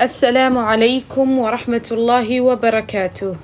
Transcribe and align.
السلام 0.00 0.58
عليكم 0.58 1.38
ورحمة 1.38 1.88
الله 1.92 2.40
وبركاته 2.40 3.36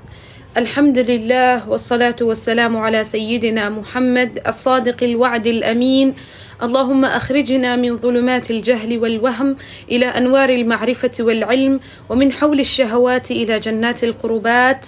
الحمد 0.56 0.98
لله 0.98 1.68
والصلاة 1.70 2.16
والسلام 2.20 2.76
على 2.76 3.04
سيدنا 3.04 3.68
محمد 3.68 4.40
الصادق 4.46 5.02
الوعد 5.02 5.46
الأمين 5.46 6.14
اللهم 6.62 7.04
أخرجنا 7.04 7.76
من 7.76 7.96
ظلمات 7.98 8.50
الجهل 8.50 8.98
والوهم 8.98 9.56
إلى 9.90 10.06
أنوار 10.06 10.48
المعرفة 10.48 11.16
والعلم 11.20 11.80
ومن 12.08 12.32
حول 12.32 12.60
الشهوات 12.60 13.30
إلى 13.30 13.58
جنات 13.60 14.04
القربات 14.04 14.86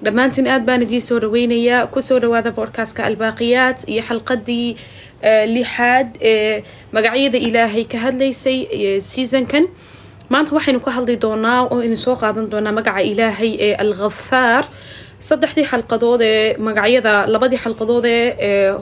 dhammaantiin 0.00 0.46
aad 0.48 0.64
baan 0.64 0.80
idiin 0.80 1.02
soo 1.04 1.18
dhaweynayaa 1.20 1.84
ku 1.92 2.00
soo 2.02 2.16
dhawaada 2.24 2.54
boodkaaska 2.56 3.04
albaaqiyaad 3.04 3.82
iyo 3.92 4.02
xalqadii 4.08 4.76
lixaad 5.56 6.08
ee 6.30 6.62
magacyada 6.96 7.38
ilaahay 7.38 7.84
maanta 10.32 10.52
waxaynu 10.56 10.80
ka 10.84 10.90
hadli 10.96 11.16
doonaa 11.24 11.60
oo 11.72 11.78
idin 11.86 11.96
soo 12.04 12.16
qaadan 12.22 12.46
doonaa 12.52 12.72
magaca 12.78 13.02
ilaahay 13.10 13.52
ee 13.66 13.74
alghafaar. 13.84 14.64
Saddexdii 15.28 15.66
xalqadood 15.72 16.22
ee 16.32 16.56
magacyada 16.66 17.14
labadii 17.34 17.60
xalqadood 17.64 18.06
ee 18.06 18.72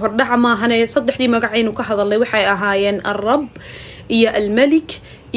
hordhaca 0.00 0.36
maahane 0.44 0.76
saddexdii 0.94 1.28
magacaynu 1.36 1.70
ka 1.78 1.82
hadalnay 1.88 2.18
waxay 2.24 2.44
ahaayeen 2.54 2.98
alrab 3.12 3.42
iyo 4.16 4.28
almalik 4.40 4.88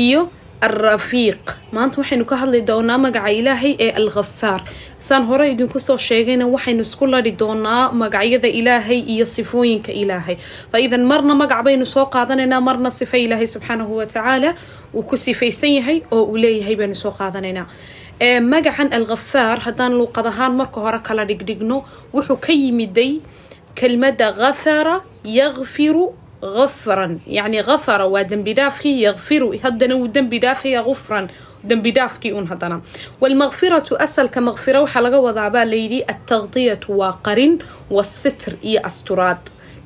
iyo 0.06 0.22
alrafiiq 0.62 1.44
maanta 1.76 1.98
waxaynu 2.02 2.26
ka 2.32 2.36
hadli 2.42 2.62
doonaa 2.70 2.98
magaca 3.06 3.30
ilaahay 3.40 3.74
ee 3.86 3.92
alghafaar 4.02 4.62
saan 5.08 5.24
hore 5.30 5.46
idinku 5.54 5.80
soo 5.88 5.98
sheegayna 6.08 6.46
waxaynu 6.56 6.82
isku 6.88 7.06
ladhi 7.14 7.32
doonaa 7.42 7.92
magacyada 8.02 8.48
ilaahay 8.60 9.00
iyo 9.14 9.26
sifooyinka 9.36 9.92
ilaahay 10.02 10.36
fa 10.72 10.78
idan 10.86 11.04
marna 11.12 11.34
magac 11.42 11.62
baynu 11.68 11.86
soo 11.86 12.06
qaadanaynaa 12.16 12.62
marna 12.68 12.90
sifa 13.00 13.18
ilaahay 13.26 13.48
subxaanahu 13.54 13.92
watacaala 14.02 14.50
uu 14.98 15.04
ku 15.10 15.16
sifaysan 15.18 15.72
yahay 15.78 15.98
oo 16.12 16.24
uu 16.32 16.38
leeyahay 16.44 16.76
baynu 16.76 16.96
soo 17.04 17.12
qaadanaynaa 17.20 17.66
magacan 18.54 18.90
alghafaar 18.98 19.58
haddaan 19.66 19.94
luuqad 20.00 20.26
ahaan 20.32 20.54
marka 20.60 20.80
hore 20.86 21.00
kala 21.08 21.24
dhigdhigno 21.30 21.78
wuxuu 22.14 22.38
ka 22.46 22.52
yimiday 22.62 23.12
kelmadda 23.80 24.28
ghafara 24.40 24.96
yakfiru 25.40 26.06
غفرا 26.45 27.19
يعني 27.27 27.61
غفر 27.61 28.03
ودنبي 28.03 28.53
دافكي 28.53 29.03
يغفر 29.03 29.59
هدنا 29.65 29.95
ودنبي 29.95 30.39
دافكي 30.39 30.79
غفرا 30.79 31.29
دنبي 31.65 31.91
دافكي 31.91 32.33
أون 32.33 32.49
هدنا 32.53 32.83
والمغفرة 33.21 34.05
أسل 34.05 34.27
كمغفرة 34.27 34.81
وحلقة 34.81 35.21
وضعبا 35.21 35.65
ليدي 35.65 36.05
التغطية 36.11 36.81
وقرن 36.89 37.59
والستر 37.91 38.57
إي 38.65 38.87
أستراد 38.87 39.39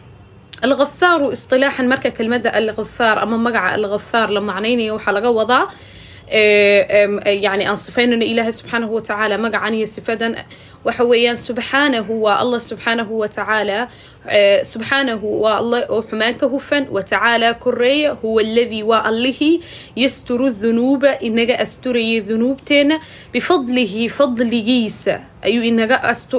alghafaar 2.59 3.17
ama 3.23 3.37
magaca 3.45 3.69
alghafaar 3.79 4.27
la 4.35 4.41
macnaynayo 4.49 4.93
waxaa 4.97 5.13
laga 5.17 5.29
wadaa 5.39 5.63
yani 7.45 7.63
aan 7.69 7.77
sifaynayno 7.85 8.25
ilaahay 8.31 8.53
subxaanahu 8.59 8.93
watacaala 8.97 9.35
magacan 9.45 9.73
iyo 9.79 9.87
sifadan 9.95 10.33
waxa 10.85 11.03
weeyaan 11.03 11.37
subxaanahu 11.37 12.13
waa 12.23 12.37
allah 12.43 12.61
subxaanahu 12.61 13.19
watacaala 13.19 13.87
subxaanahu 14.71 15.41
waa 15.43 15.57
allah 15.61 15.79
oo 15.91 16.01
xumaan 16.01 16.35
ka 16.39 16.47
hufan 16.47 16.87
watacaala 16.91 17.53
koreeya 17.53 18.11
huwa 18.21 18.41
aladii 18.41 18.83
waa 18.83 19.03
allihii 19.11 19.59
yasturu 19.95 20.49
dunuuba 20.61 21.19
inaga 21.19 21.59
asturayay 21.59 22.21
dunuubteena 22.21 22.99
bifadlihi 23.33 24.09
fadligiisa 24.09 25.21
ayuu 25.41 25.63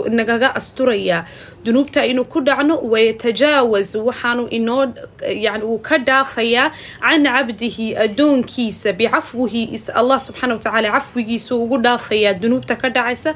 inagaga 0.09 0.55
asturayaa 0.55 1.25
dunuubta 1.65 2.07
inuu 2.07 2.25
ku 2.25 2.41
dhacno 2.41 2.79
wayatajaawaz 2.81 3.95
waxaanu 3.97 4.47
inoo 4.49 4.87
yani 5.29 5.63
uu 5.65 5.79
ka 5.79 5.99
dhaafayaa 5.99 6.71
can 7.01 7.25
cabdihi 7.25 7.97
adoonkiisa 7.97 8.93
bicafwihi 8.93 9.81
allah 9.95 10.21
subxaana 10.21 10.55
watacaala 10.55 10.91
cafwigiisa 10.93 11.55
ugu 11.57 11.79
dhaafayaa 11.79 12.35
dunuubta 12.35 12.77
ka 12.77 12.89
dhacaysa 12.89 13.35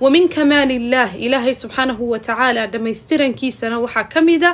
wamin 0.00 0.28
kamaal 0.28 0.70
illah 0.70 1.10
ilaahay 1.20 1.54
subxaanahu 1.54 2.10
watacaala 2.10 2.66
dhamaystirankiisana 2.66 3.78
waxaa 3.84 4.04
ka 4.04 4.20
mida 4.20 4.50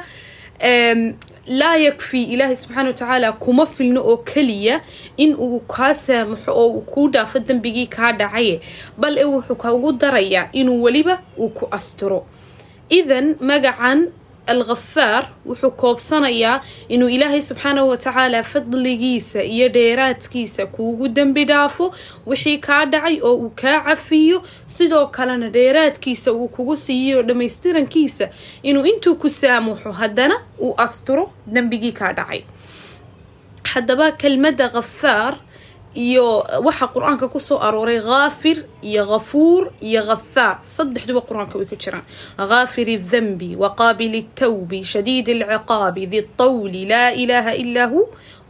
laa 1.46 1.76
yakfi 1.76 2.22
ilaahay 2.22 2.56
subxaana 2.56 2.88
watacaala 2.88 3.32
kuma 3.32 3.66
filno 3.66 4.00
oo 4.10 4.16
keliya 4.16 4.80
in 5.16 5.34
uu 5.38 5.60
kaa 5.60 5.94
saamaxo 5.94 6.52
oo 6.52 6.68
uu 6.68 6.80
kuu 6.80 7.08
dhaafo 7.08 7.38
dembigii 7.38 7.86
kaa 7.86 8.12
dhacaye 8.12 8.60
bal 8.98 9.18
e 9.18 9.24
wuxuu 9.24 9.54
kaugu 9.56 9.92
darayaa 9.92 10.48
inuu 10.52 10.82
weliba 10.82 11.20
uu 11.38 11.48
ku 11.48 11.68
asturo 11.70 12.26
idan 12.88 13.36
magacan 13.40 14.08
alghafaar 14.46 15.28
wuxuu 15.46 15.70
koobsanayaa 15.70 16.60
inuu 16.88 17.08
ilaahay 17.08 17.42
subxaanahu 17.42 17.88
watacaala 17.88 18.42
fadligiisa 18.42 19.42
iyo 19.42 19.68
dheeraadkiisa 19.68 20.66
kuugu 20.66 21.08
dembi 21.08 21.44
dhaafo 21.44 21.94
wixii 22.26 22.58
kaa 22.58 22.84
dhacay 22.86 23.20
oo 23.22 23.34
uu 23.34 23.50
kaa 23.50 23.80
cafiyo. 23.80 24.42
Sidoo 24.66 25.06
kalena 25.06 25.48
dheeraadkiisa 25.50 26.32
uu 26.32 26.48
kugu 26.48 26.76
siiyo 26.76 27.22
dhammaystirankiisa 27.22 28.28
inuu 28.62 28.84
intuu 28.86 29.14
ku 29.16 29.30
saamuxo 29.30 29.92
haddana 29.92 30.36
uu 30.60 30.74
asturo 30.76 31.32
dembigii 31.46 31.92
kaa 31.92 32.12
dhacay. 32.12 32.42
Haddaba 33.72 34.12
kelmadda 34.12 34.68
ghafaar 34.68 35.36
iyo 36.05 36.25
waxa 36.67 36.85
qur-aanka 36.93 37.27
kusoo 37.33 37.57
arooray 37.67 37.99
haafir 38.09 38.57
iyo 38.89 39.01
ghafuur 39.11 39.63
iyo 39.89 40.01
ghafaar 40.09 40.55
saddexduba 40.75 41.21
qur-aanka 41.29 41.55
way 41.59 41.65
ku 41.71 41.75
jiraan 41.83 42.05
ghaafir 42.51 42.87
الdhanbi 42.97 43.49
waqaabil 43.63 44.13
الtawbi 44.23 44.79
shadiid 44.93 45.27
الciqaabi 45.35 46.03
di 46.13 46.19
طawli 46.41 46.81
laa 46.91 47.09
ilaaha 47.21 47.51
ilaa 47.63 47.87
hu 47.93 47.99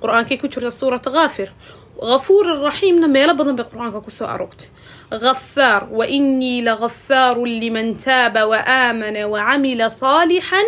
qur-aankay 0.01 0.37
ku 0.41 0.47
jirta 0.53 0.71
suurat 0.81 1.05
ghaafir 1.17 1.49
ghafuur 2.09 2.45
الraxiimna 2.55 3.07
meelo 3.15 3.33
badan 3.39 3.55
bay 3.59 3.67
qur-aanka 3.71 3.99
kusoo 4.07 4.27
aroortay 4.33 4.67
ghafaar 5.25 5.81
wainii 5.99 6.59
lagafaaru 6.67 7.43
liman 7.61 7.89
taaba 8.05 8.41
waaamana 8.51 9.21
wacamila 9.33 9.85
صaalixا 10.01 10.61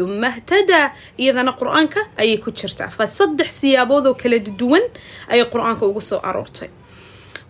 uma 0.00 0.30
htadaa 0.36 0.86
iyadana 1.22 1.52
qur'aanka 1.60 2.00
ayay 2.22 2.38
ku 2.44 2.50
jirtaa 2.58 2.88
fa 2.96 3.06
saddex 3.18 3.48
siyaaboodoo 3.60 4.14
kala 4.22 4.38
duwan 4.60 4.84
ayay 5.32 5.46
qur'aanka 5.54 5.82
ugu 5.90 6.00
soo 6.10 6.20
aroortay 6.28 6.68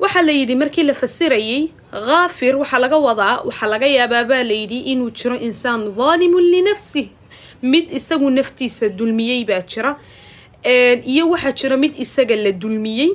waxaa 0.03 0.23
la 0.29 0.33
yidhi 0.39 0.55
markii 0.63 0.85
la 0.91 0.95
fasirayay 1.03 1.63
haafir 2.09 2.55
waxaa 2.63 2.81
laga 2.85 2.97
wadaa 3.09 3.35
waxaa 3.49 3.69
laga 3.75 3.87
yaabaabaa 3.99 4.43
layidhi 4.51 4.79
inuu 4.93 5.11
jiro 5.19 5.37
insaan 5.49 5.81
daalimun 5.99 6.45
linafsih 6.55 7.07
mid 7.73 7.87
isagu 7.99 8.31
naftiisa 8.39 8.89
dulmiyey 8.99 9.41
baa 9.51 9.63
jira 9.73 9.91
iyo 11.13 11.25
waxaa 11.33 11.53
jira 11.61 11.77
mid 11.83 11.93
isaga 12.05 12.37
la 12.45 12.53
dulmiyey 12.63 13.11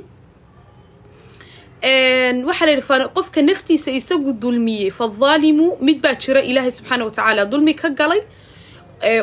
waxaa 2.49 2.65
la 2.65 2.71
yidhi 2.71 3.07
qofka 3.17 3.41
naftiisa 3.49 3.89
isagu 3.99 4.33
dulmiyey 4.43 4.89
fadaalimu 4.99 5.67
mid 5.87 5.97
baa 6.03 6.15
jira 6.23 6.41
ilaahay 6.49 6.71
subxaana 6.77 7.03
watacaala 7.05 7.45
dulmi 7.51 7.73
ka 7.81 7.89
galay 7.99 8.21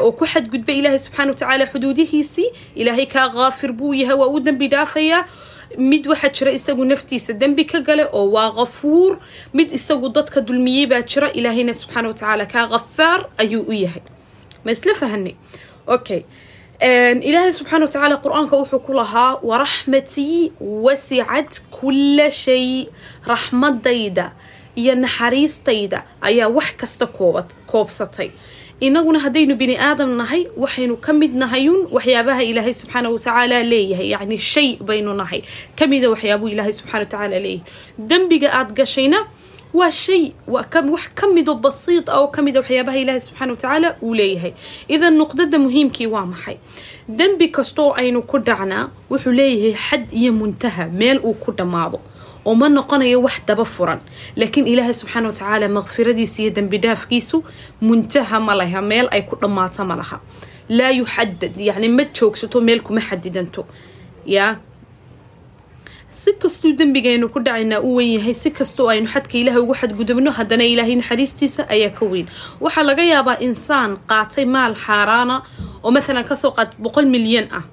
oo 0.04 0.12
ku 0.18 0.24
xadgudba 0.32 0.72
ilaahay 0.78 0.98
subxaana 1.04 1.30
watacaala 1.32 1.64
xuduudihiisii 1.72 2.48
ilaahay 2.80 3.06
kaa 3.06 3.28
haafir 3.36 3.72
buu 3.72 3.94
yahay 3.94 4.16
waa 4.22 4.30
u 4.36 4.40
dembi 4.40 4.68
dhaafayaa 4.74 5.22
mid 5.90 6.06
waxaa 6.10 6.32
jira 6.36 6.50
isagu 6.58 6.84
naftiisa 6.84 7.32
dembi 7.42 7.64
ka 7.64 7.78
gale 7.80 8.04
oo 8.12 8.26
waa 8.34 8.50
ghafuur. 8.58 9.18
Mid 9.52 9.68
isagu 9.78 10.08
dadka 10.08 10.40
dulmiyey 10.40 10.86
baa 10.86 11.02
jira 11.02 11.28
ilaahayna 11.38 11.74
subxaana 11.80 12.08
watacaala 12.08 12.46
kaa 12.46 12.66
ghafaar 12.72 13.20
ayuu 13.42 13.62
u 13.68 13.72
yahay. 13.84 14.02
Ma 14.64 14.70
isla 14.72 14.94
fahanay 15.00 15.34
okay 15.86 16.20
ilaahay 17.28 17.52
subxaana 17.58 17.84
watacaala 17.86 18.16
qur'aanka 18.24 18.54
wuxuu 18.60 18.80
ku 18.86 18.92
lahaa 19.00 19.32
waraxmatii 19.50 20.52
wasicad 20.86 21.50
kulla 21.76 22.30
shay 22.30 22.86
raxmadayda 23.32 24.26
iyo 24.80 24.94
naxariistayda 24.94 25.98
ayaa 26.28 26.48
wax 26.56 26.68
kasta 26.80 27.06
kooba 27.06 27.42
koobsatay 27.70 28.30
inaguna 28.80 29.18
haddaynu 29.24 29.54
bini 29.60 29.76
aadam 29.76 30.10
nahay 30.20 30.46
waxaynu 30.56 30.96
ka 31.04 31.12
mid 31.12 31.32
nahayun 31.42 31.80
waxyaabaha 31.96 32.42
ilaahay 32.50 32.74
subxaana 32.80 33.08
watacaala 33.14 33.62
leeyahay. 33.72 34.08
Yacni 34.14 34.38
shay 34.38 34.76
baynu 34.88 35.14
nahay. 35.20 35.40
Kamida 35.78 36.06
waxyaabuu 36.12 36.48
ilaahay 36.52 36.72
subxana 36.72 37.02
watacaala 37.04 37.38
leeyahay. 37.44 37.64
Dembiga 37.98 38.48
aada 38.54 38.72
gashayna 38.78 39.18
waa 39.74 39.90
shay 39.90 40.32
wax 40.46 40.66
ka 41.14 41.26
midoo 41.26 41.54
basiid 41.64 42.08
ah 42.08 42.20
oo 42.22 42.28
kamida 42.28 42.60
waxyaabaha 42.60 42.98
ilaahay 43.02 43.20
subxana 43.20 43.50
watacaala 43.52 43.88
uu 44.02 44.14
leeyahay. 44.14 44.52
Idan 44.88 45.14
nuqdada 45.18 45.58
muhiimkii 45.58 46.06
waa 46.06 46.26
maxay? 46.26 46.56
Dembi 47.08 47.48
kastoo 47.48 47.92
aynu 47.98 48.22
ku 48.22 48.38
dhacnaa 48.38 48.90
wuxuu 49.10 49.32
leeyahay 49.32 49.74
xad 49.74 50.02
iyo 50.12 50.32
muntaha 50.32 50.86
meel 50.86 51.18
uu 51.24 51.34
ku 51.34 51.50
dhammaado 51.52 51.98
oo 52.48 52.54
ma 52.60 52.66
noqonayo 52.76 53.18
wax 53.26 53.36
daba 53.48 53.64
furan. 53.74 54.00
Laakiin 54.40 54.66
ilaahay 54.72 54.94
subxaana 55.00 55.28
watacaala 55.30 55.66
makfiradiisa 55.78 56.38
iyo 56.42 56.50
dembi 56.56 56.78
dhaafkiisu 56.84 57.36
muntaha 57.86 58.36
ma 58.46 58.52
laha 58.60 58.80
meel 58.90 59.06
ay 59.14 59.22
ku 59.28 59.34
dhammaato 59.42 59.84
ma 59.90 59.96
laha. 60.00 60.16
Laa 60.78 60.92
yuxadad 61.00 61.54
yacni 61.68 61.88
ma 61.96 62.04
joogsato 62.16 62.58
meel 62.66 62.80
kuma 62.86 63.00
xadidanto 63.08 63.62
yaa 64.34 64.52
si 66.10 66.32
kastuu 66.42 66.72
dembigaynu 66.78 67.28
ku 67.32 67.38
dhacaynaa 67.46 67.80
u 67.84 67.94
weyn 67.96 68.12
yahay 68.18 68.34
si 68.34 68.50
kastoo 68.50 68.88
aynu 68.92 69.08
xadka 69.14 69.34
ilaahay 69.40 69.62
ugu 69.62 69.74
xadgudubno 69.80 70.30
haddana 70.38 70.64
ilaahay 70.72 70.96
naxariistiisa 71.00 71.62
ayaa 71.74 71.90
ka 71.98 72.04
weyn. 72.12 72.26
Waxaa 72.64 72.82
laga 72.88 73.04
yaabaa 73.12 73.36
insaan 73.46 73.90
qaatay 74.10 74.44
maal 74.54 74.74
xaaraana 74.84 75.36
oo 75.84 75.90
maalan 75.94 76.24
ka 76.30 76.36
soo 76.42 76.52
qaat 76.56 76.70
boqol 76.84 77.06
milyan 77.14 77.46
ah. 77.58 77.64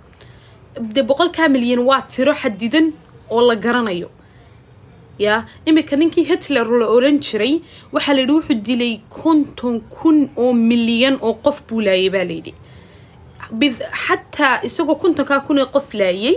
De 0.95 1.01
boqolkaa 1.09 1.47
milyan 1.55 1.79
waa 1.89 2.01
tiro 2.11 2.33
xadidan 2.41 2.91
oo 3.31 3.41
la 3.47 3.55
garanayo 3.55 4.09
yaa 5.19 5.45
iminka 5.65 5.95
ninkii 5.95 6.23
hitler 6.31 6.67
la 6.81 6.85
oran 6.97 7.19
jiray 7.19 7.53
waxaa 7.93 8.13
layidhi 8.17 8.33
wuxuu 8.37 8.59
dilay 8.67 8.93
konton 9.09 9.81
kun 9.95 10.29
oo 10.37 10.53
milyan 10.53 11.15
oo 11.21 11.33
qof 11.45 11.57
buu 11.67 11.81
laayay 11.87 12.09
baa 12.09 12.23
layidhi 12.31 12.53
xataa 14.05 14.59
isagoo 14.67 14.95
kontonkaa 14.95 15.39
kun 15.47 15.59
ee 15.59 15.65
qof 15.75 15.93
laayay 15.93 16.35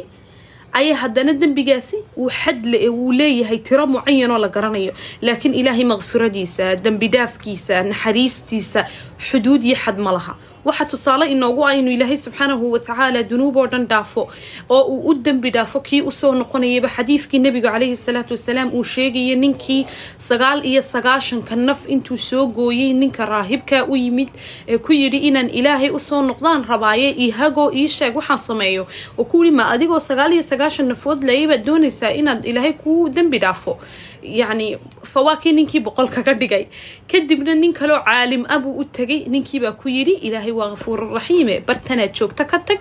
ayaa 0.79 0.97
haddana 1.03 1.33
dembigaasi 1.33 1.97
uu 2.17 2.31
xadle 2.31 2.89
uu 2.89 3.13
leeyahay 3.13 3.59
tiro 3.59 3.87
mucayan 3.87 4.31
oo 4.31 4.39
la 4.39 4.49
garanayo. 4.49 4.93
Laakiin 5.23 5.55
ilaahay 5.55 5.85
makfiradiisa 5.85 6.77
dembi 6.85 7.09
dhaafkiisa 7.15 7.83
naxariistiisa 7.83 8.85
xuduud 9.31 9.63
iyo 9.65 9.77
xad 9.85 9.99
ma 9.99 10.13
laha 10.13 10.37
waxaa 10.65 10.85
tusaale 10.93 11.27
inoogu 11.35 11.63
ah 11.67 11.75
inuu 11.81 11.93
ilaahay 11.97 12.17
subxaanahu 12.19 12.73
watacaala 12.73 13.23
dunuub 13.23 13.57
oo 13.57 13.67
dhan 13.67 13.87
dhaafo 13.87 14.23
oo 14.69 14.83
uu 14.95 15.01
u 15.11 15.15
dembi 15.15 15.51
dhaafo 15.51 15.81
kii 15.81 16.01
u 16.03 16.13
soo 16.13 16.33
noqonayaba 16.35 16.89
xadiidkii 16.97 17.39
nebiga 17.39 17.71
caleyhi 17.75 17.97
salaatu 17.97 18.33
wasalaam 18.37 18.71
uu 18.75 18.85
sheegaya 18.85 19.37
ninkii 19.37 19.87
sagaal 20.29 20.65
iyo 20.71 20.83
sagaashanka 20.83 21.57
naf 21.57 21.87
intuu 21.89 22.17
soo 22.19 22.47
gooyay 22.47 22.93
ninka 22.93 23.25
raahibkaa 23.27 23.85
u 23.93 23.97
yimid 23.97 24.29
ee 24.69 24.79
ku 24.79 24.93
yidhi 24.93 25.19
inaan 25.29 25.51
ilaahay 25.51 25.91
u 25.91 25.99
soo 26.09 26.23
noqdaan 26.23 26.65
rabaaye 26.69 27.11
ihagoo 27.27 27.71
ii 27.73 27.89
sheeg 27.89 28.17
waxaan 28.17 28.39
sameeyo. 28.39 28.87
Oo 29.19 29.25
ku 29.25 29.45
yidhi 29.45 29.57
ma 29.57 29.71
adigoo 29.75 30.01
sagaal 30.01 30.33
iyo 30.33 30.43
sagaashan 30.43 30.87
nafood 30.89 31.23
layay 31.25 31.47
baad 31.47 31.65
doonaysaa 31.65 32.11
inaad 32.21 32.45
ilaahay 32.45 32.73
kuu 32.73 33.09
dembi 33.09 33.39
dhaafo 33.39 33.79
yacni 34.23 34.79
fawaakii 35.13 35.53
ninkii 35.53 35.81
boqol 35.81 36.09
kaga 36.09 36.35
dhigay. 36.35 36.67
Kadibna 37.09 37.55
nin 37.55 37.73
kaloo 37.73 38.01
caalim 38.05 38.45
ah 38.49 38.59
buu 38.59 38.79
u 38.81 38.85
tegay 38.85 39.25
ninkiibaa 39.29 39.73
ku 39.81 39.89
yidhi 39.89 40.19
ilaahay 40.27 40.53
waa 40.53 40.71
kafuururaxiime 40.75 41.61
bartanaad 41.67 42.13
joogta 42.15 42.45
ka 42.45 42.59
tag 42.59 42.81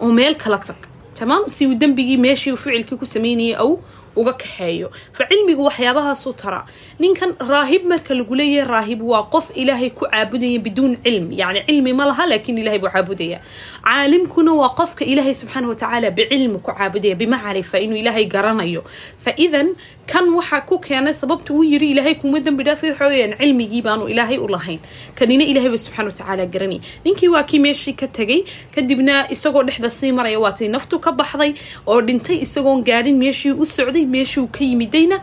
oo 0.00 0.12
meel 0.12 0.34
kala 0.34 0.58
tag. 0.58 0.76
Tamaam 1.14 1.48
si 1.48 1.66
uu 1.66 1.74
dembigii 1.74 2.16
meeshii 2.16 2.52
uu 2.52 2.56
ficilkii 2.56 2.98
ku 2.98 3.06
sameynayay 3.06 3.54
aw 3.58 3.78
uga 4.18 4.32
kaxeeyo. 4.32 4.90
Fa 5.12 5.26
cilmigu 5.30 5.62
waxyaabahaasuu 5.66 6.32
taraa 6.34 6.66
ninkan 6.98 7.34
raahib 7.38 7.84
marka 7.86 8.14
lagu 8.14 8.34
leeyahay 8.34 8.66
raahib 8.70 9.02
waa 9.02 9.22
qof 9.30 9.50
ilaahay 9.54 9.90
ku 9.90 10.06
caabudaya 10.10 10.58
biduun 10.58 10.96
cilm. 11.04 11.30
Yacni 11.32 11.62
cilmi 11.66 11.92
ma 11.92 12.06
laha 12.06 12.26
laakiin 12.26 12.58
ilahay 12.58 12.78
buu 12.82 12.90
caabudaya. 12.90 13.38
Caalimkuna 13.84 14.52
waa 14.58 14.74
qofka 14.74 15.04
ilaahay 15.04 15.34
subxaana 15.34 15.68
watacaala 15.70 16.10
bicilmi 16.10 16.58
ku 16.58 16.70
caabudaya 16.72 17.14
bimacrifa 17.14 17.78
inuu 17.78 17.98
ilaahay 18.02 18.24
garanayo. 18.26 18.82
Fa 19.18 19.30
idan 19.36 19.74
kan 20.12 20.24
waxaa 20.36 20.60
ku 20.68 20.78
keenay 20.84 21.12
sababta 21.12 21.52
uu 21.52 21.64
yiri 21.70 21.90
ilaahay 21.92 22.14
kuma 22.20 22.40
dembi 22.40 22.64
dhaafay 22.64 22.90
waxa 22.92 23.06
weyaan 23.12 23.34
cilmigii 23.40 23.82
baanu 23.86 24.08
ilaahay 24.12 24.38
u 24.40 24.48
lahayn. 24.54 24.80
Kanina 25.18 25.44
ilaahay 25.44 25.68
ba 25.74 25.78
subxana 25.84 26.08
watacaala 26.10 26.46
garanay 26.54 26.80
ninkii 27.04 27.28
waa 27.34 27.42
kii 27.50 27.58
meeshii 27.66 27.92
ka 28.00 28.06
tegay 28.18 28.40
kadibna 28.74 29.28
isagoo 29.34 29.62
dhexda 29.68 29.90
sii 29.90 30.12
maraya 30.12 30.40
waatay 30.40 30.68
naftu 30.68 30.96
ka 31.04 31.12
baxday 31.12 31.52
oo 31.86 32.00
dhintay 32.00 32.40
isagoon 32.46 32.80
gaadhin 32.88 33.16
meeshii 33.24 33.52
u 33.52 33.66
socday 33.66 34.06
meeshii 34.06 34.40
uu 34.44 34.48
ka 34.48 34.64
yimidayna 34.64 35.20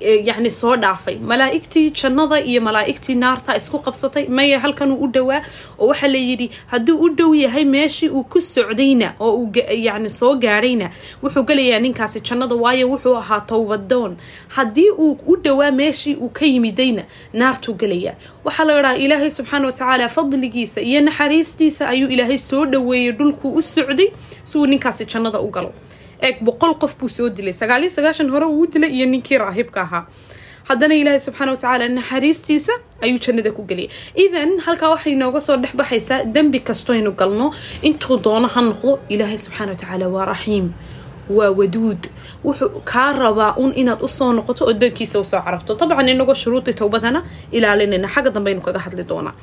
yacni 0.00 0.50
soo 0.50 0.76
dhaafay. 0.76 1.16
Malaa'igtii 1.18 1.90
jannada 1.90 2.40
iyo 2.40 2.60
malaa'igtii 2.60 3.14
naarta 3.14 3.56
isku 3.56 3.78
qabsatay 3.78 4.28
maya 4.28 4.58
halkan 4.60 4.92
u 4.92 5.06
dhowaa 5.14 5.42
oo 5.78 5.86
waxaa 5.90 6.08
la 6.08 6.18
yidhi 6.18 6.50
hadduu 6.72 6.96
u 7.04 7.08
dhow 7.18 7.34
yahay 7.34 7.64
meeshii 7.64 8.08
uu 8.08 8.22
ku 8.24 8.40
socdayna 8.40 9.14
oo 9.20 9.32
uu 9.42 9.50
yacni 9.86 10.10
soo 10.10 10.34
gaadhayna 10.34 10.90
wuxuu 11.22 11.42
gelayaa 11.42 11.80
ninkaasi 11.80 12.20
jannada 12.20 12.54
waayo 12.54 12.88
wuxuu 12.90 13.16
ahaa 13.16 13.40
towbadoon. 13.40 14.16
Haddii 14.48 14.90
uu 14.90 15.18
u 15.26 15.36
dhowaa 15.36 15.70
meeshii 15.72 16.14
uu 16.14 16.28
ka 16.28 16.46
yimidayna 16.46 17.02
naartuu 17.32 17.74
gelayaa 17.74 18.14
waxaa 18.44 18.64
la 18.64 18.78
idhaha 18.78 18.96
ilaahay 18.96 19.30
subxaana 19.30 19.66
watacaala 19.66 20.08
fadligiisa 20.08 20.80
iyo 20.80 21.00
naxariistiisa 21.00 21.88
ayuu 21.88 22.08
ilaahay 22.10 22.38
soo 22.38 22.64
dhoweeyey 22.66 23.12
dhulkuu 23.12 23.52
u 23.58 23.62
socday 23.62 24.10
si 24.42 24.58
uu 24.58 24.66
ninkaasi 24.66 25.04
jannada 25.04 25.40
u 25.40 25.50
galo 25.50 25.72
eeg 26.26 26.36
boqol 26.46 26.74
qof 26.82 26.92
buu 26.98 27.08
soo 27.08 27.28
dilay. 27.28 27.52
Sagaaliyo 27.52 27.90
sagaashan 27.90 28.28
hore 28.30 28.46
uu 28.46 28.66
dilay 28.66 28.90
iyo 28.96 29.06
ninkii 29.06 29.38
raahibka 29.38 29.80
ahaa. 29.86 30.04
Haddana 30.68 30.94
ilaahay 31.00 31.20
subxaana 31.20 31.52
watacaala 31.52 31.88
naxariistiisa 31.88 32.72
ayuu 33.04 33.18
jannada 33.24 33.50
ku 33.56 33.62
geliyay. 33.68 33.88
Idan 34.24 34.50
halkaa 34.66 34.90
waxay 34.94 35.14
nooga 35.14 35.40
soo 35.40 35.56
dhexbaxaysaa 35.56 36.24
dembi 36.34 36.60
kastoynu 36.60 37.12
galno 37.20 37.46
intuu 37.82 38.16
doono 38.24 38.48
ha 38.54 38.60
noqdo 38.60 38.98
ilaahay 39.08 39.38
subxaana 39.44 39.72
watacaala 39.72 40.06
waa 40.14 40.24
raxiim 40.32 40.66
waa 41.36 41.50
waduud. 41.58 42.02
Wuxuu 42.44 42.80
kaa 42.84 43.12
rabaa 43.12 43.54
un 43.62 43.72
inaad 43.80 44.00
u 44.02 44.08
soo 44.08 44.32
noqoto 44.32 44.64
oo 44.68 44.72
dankiisa 44.72 45.16
u 45.20 45.24
soo 45.24 45.40
carabto 45.40 45.74
dabcan 45.80 46.08
inagoo 46.08 46.34
shuruudii 46.34 46.74
towbadana 46.74 47.20
ilaalinayna. 47.52 48.08
Xagga 48.14 48.30
dambeaynu 48.30 48.60
kaga 48.60 48.78
hadli 48.84 49.04
doonaa 49.08 49.34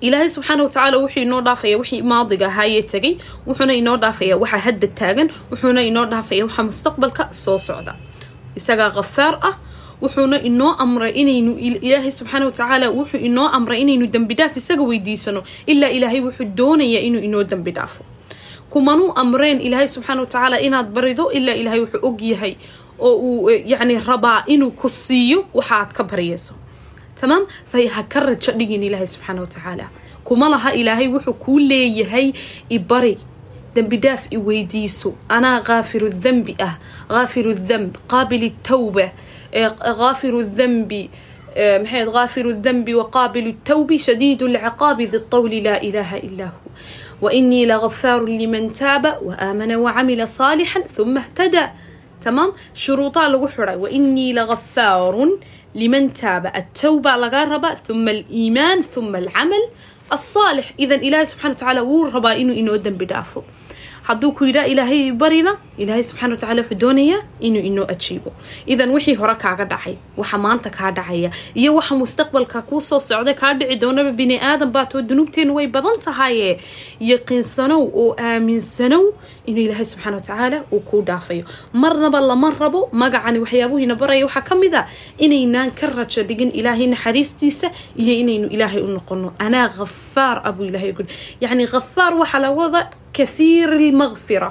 ilaahay 0.00 0.28
subxaana 0.34 0.62
watacaala 0.66 0.96
wuxuu 0.98 1.20
inoo 1.26 1.40
dhaafaya 1.46 1.76
wixii 1.78 2.02
maadiga 2.02 2.46
ahaayee 2.52 2.82
tegay 2.92 3.14
wuxuuna 3.46 3.74
inoo 3.80 3.96
dhaafaya 3.96 4.36
waxa 4.42 4.58
hadda 4.66 4.88
taagan 5.00 5.28
wuxuuna 5.50 5.82
inoo 5.90 6.04
dhaafaya 6.12 6.44
waxa 6.46 6.62
mustaqbalka 6.68 7.24
soo 7.32 7.58
socda. 7.58 7.92
Isagaa 8.58 8.90
khafaar 8.96 9.34
ah 9.48 9.54
wuxuuna 10.02 10.36
inoo 10.48 10.72
amray 10.84 11.12
inaynu 11.22 11.52
ilaahay 11.86 12.10
subxaana 12.18 12.44
watacaala 12.48 12.86
wuxuu 12.98 13.20
inoo 13.28 13.48
amray 13.58 13.80
inaynu 13.84 14.06
dembi 14.14 14.34
dhaaf 14.34 14.56
isaga 14.56 14.82
weydiisano 14.90 15.40
ilaa 15.66 15.88
ilaahay 15.96 16.20
wuxuu 16.26 16.44
doonayaa 16.58 17.02
inuu 17.08 17.20
inoo 17.28 17.44
dembi 17.44 17.70
dhaafo. 17.70 18.02
Kumanuu 18.70 19.12
amreen 19.22 19.60
ilaahay 19.60 19.88
subxaana 19.88 20.20
watacaala 20.20 20.56
inaad 20.60 20.88
barido 20.96 21.30
ilaa 21.32 21.54
ilaahay 21.60 21.80
wuxuu 21.80 22.00
og 22.08 22.22
yahay 22.22 22.54
oo 22.98 23.14
uu 23.14 23.50
yacni 23.72 23.98
rabaa 23.98 24.42
inuu 24.46 24.70
ku 24.70 24.88
siiyo 24.88 25.44
waxa 25.54 25.74
aad 25.76 25.92
ka 25.92 26.04
baryayso 26.04 26.54
tamaam 27.19 27.43
fay 27.71 27.87
ha 27.87 28.03
ka 28.03 28.19
rajo 28.27 28.51
dhigin 28.59 28.83
ilaahay 28.83 29.07
subxaana 29.13 29.41
watacaala 29.45 29.85
kuma 30.23 30.49
laha 30.49 30.73
ilaahay 30.81 31.07
wuxuu 31.13 31.33
kuu 31.43 31.59
leeyahay 31.59 32.33
ibari 32.69 33.17
dembi 33.75 33.97
dhaaf 33.97 34.27
i 34.31 34.37
weydiiso 34.37 35.09
anaa 35.29 35.59
kaafiru 35.61 36.09
dembi 36.09 36.55
ah 36.67 36.75
kaafiru 37.09 37.53
demb 37.53 37.91
qaabil 38.11 38.51
tawba 38.63 39.07
kaafiru 39.99 40.43
dembi 40.43 41.09
maxayd 41.83 42.07
kaafiru 42.17 42.53
dembi 42.65 42.93
waqaabilu 43.01 43.51
tawbi 43.63 43.97
shadiid 43.99 44.41
lciqaabi 44.55 45.07
di 45.11 45.19
طawli 45.31 45.61
laa 45.67 45.79
ilaha 45.89 46.17
ila 46.19 46.47
hu 46.55 46.69
wainii 47.21 47.65
lagafaaru 47.65 48.25
liman 48.27 48.71
taaba 48.79 49.11
waamana 49.27 49.79
wacamila 49.79 50.25
صaalixا 50.37 50.79
ثuma 50.95 51.19
اhtada 51.23 51.63
tamaam 52.23 52.51
shuruudaa 52.73 53.27
lagu 53.33 53.47
xiray 53.55 53.77
wainii 53.83 54.33
lagafaarun 54.39 55.31
لمن 55.74 56.12
تاب 56.12 56.46
التوبة 56.56 57.16
لغا 57.16 57.44
ربا 57.44 57.74
ثم 57.74 58.08
الإيمان 58.08 58.82
ثم 58.82 59.16
العمل 59.16 59.68
الصالح 60.12 60.72
إذا 60.78 60.94
إله 60.94 61.24
سبحانه 61.24 61.54
وتعالى 61.54 61.80
وو 61.80 62.06
ربا 62.06 62.40
إنو 62.40 62.52
إنو 62.52 62.76
دنب 62.76 63.02
دافو 63.02 63.42
hadduu 64.10 64.32
ku 64.36 64.44
yidhaa 64.50 64.66
ilaahay 64.72 65.12
barina. 65.22 65.52
Ilaahay 65.80 66.02
subxana 66.04 66.34
watacala 66.34 66.60
wuxuu 66.62 66.78
doonayaa 66.82 67.20
inuu 67.46 67.62
inoo 67.70 67.86
ajiibo. 67.94 68.30
Idan 68.66 68.90
wixii 68.94 69.14
hore 69.20 69.34
kaaga 69.42 69.64
dhacay 69.64 69.94
waxa 70.20 70.38
maanta 70.44 70.70
kaa 70.70 70.90
dhacaya 70.98 71.30
iyo 71.54 71.70
waxa 71.78 71.94
mustaqbalka 72.00 72.62
kuu 72.68 72.80
soo 72.88 73.00
socda 73.00 73.32
kaa 73.34 73.54
dhici 73.54 73.76
doonaba 73.82 74.12
bini 74.12 74.36
aadan 74.48 74.70
baatoo 74.74 75.00
dunuubteenu 75.08 75.54
way 75.56 75.66
badan 75.66 75.96
tahaye 76.04 76.58
yaqiinsanow 77.10 77.82
oo 78.02 78.14
aaminsanow 78.18 79.04
inuu 79.46 79.62
ilaahay 79.66 79.84
subxana 79.92 80.16
watacaala 80.16 80.58
uu 80.72 80.80
kuu 80.80 81.02
dhaafayo. 81.02 81.44
Marnaba 81.72 82.20
lama 82.20 82.50
rabo 82.60 82.88
magacani 82.92 83.38
waxyaabuhiina 83.44 83.94
baraya. 84.00 84.24
Waxaa 84.26 84.44
ka 84.48 84.54
mid 84.54 84.74
a 84.74 84.82
inaynaan 85.18 85.70
ka 85.78 85.86
rajo 85.86 86.22
dhigin 86.28 86.50
ilaahay 86.52 86.86
naxariistiisa 86.92 87.70
iyo 87.96 88.12
inaynu 88.22 88.46
ilaahay 88.54 88.82
u 88.82 88.88
noqono 88.96 89.32
anaa 89.38 89.68
khafaar 89.68 90.36
ah 90.44 90.52
buu 90.52 90.64
ilahay 90.70 90.92
ku 90.92 91.02
yacni 91.40 91.66
khafaar 91.72 92.12
waxaa 92.20 92.40
la 92.44 92.50
wada 92.58 92.90
kathiir 93.16 93.70
lmaqfira 93.80 94.50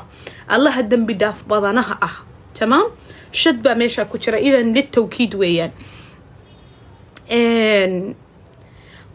allaha 0.56 0.82
dembi 0.92 1.13
dhaaf 1.22 1.39
badanaha 1.50 1.96
ah 2.08 2.16
tamaam 2.58 2.88
shad 3.42 3.58
baa 3.63 3.75
meeshaa 3.82 4.06
ku 4.12 4.18
jira 4.24 4.39
idan 4.48 4.74
litawkiid 4.75 5.34
weeyaan 5.42 5.72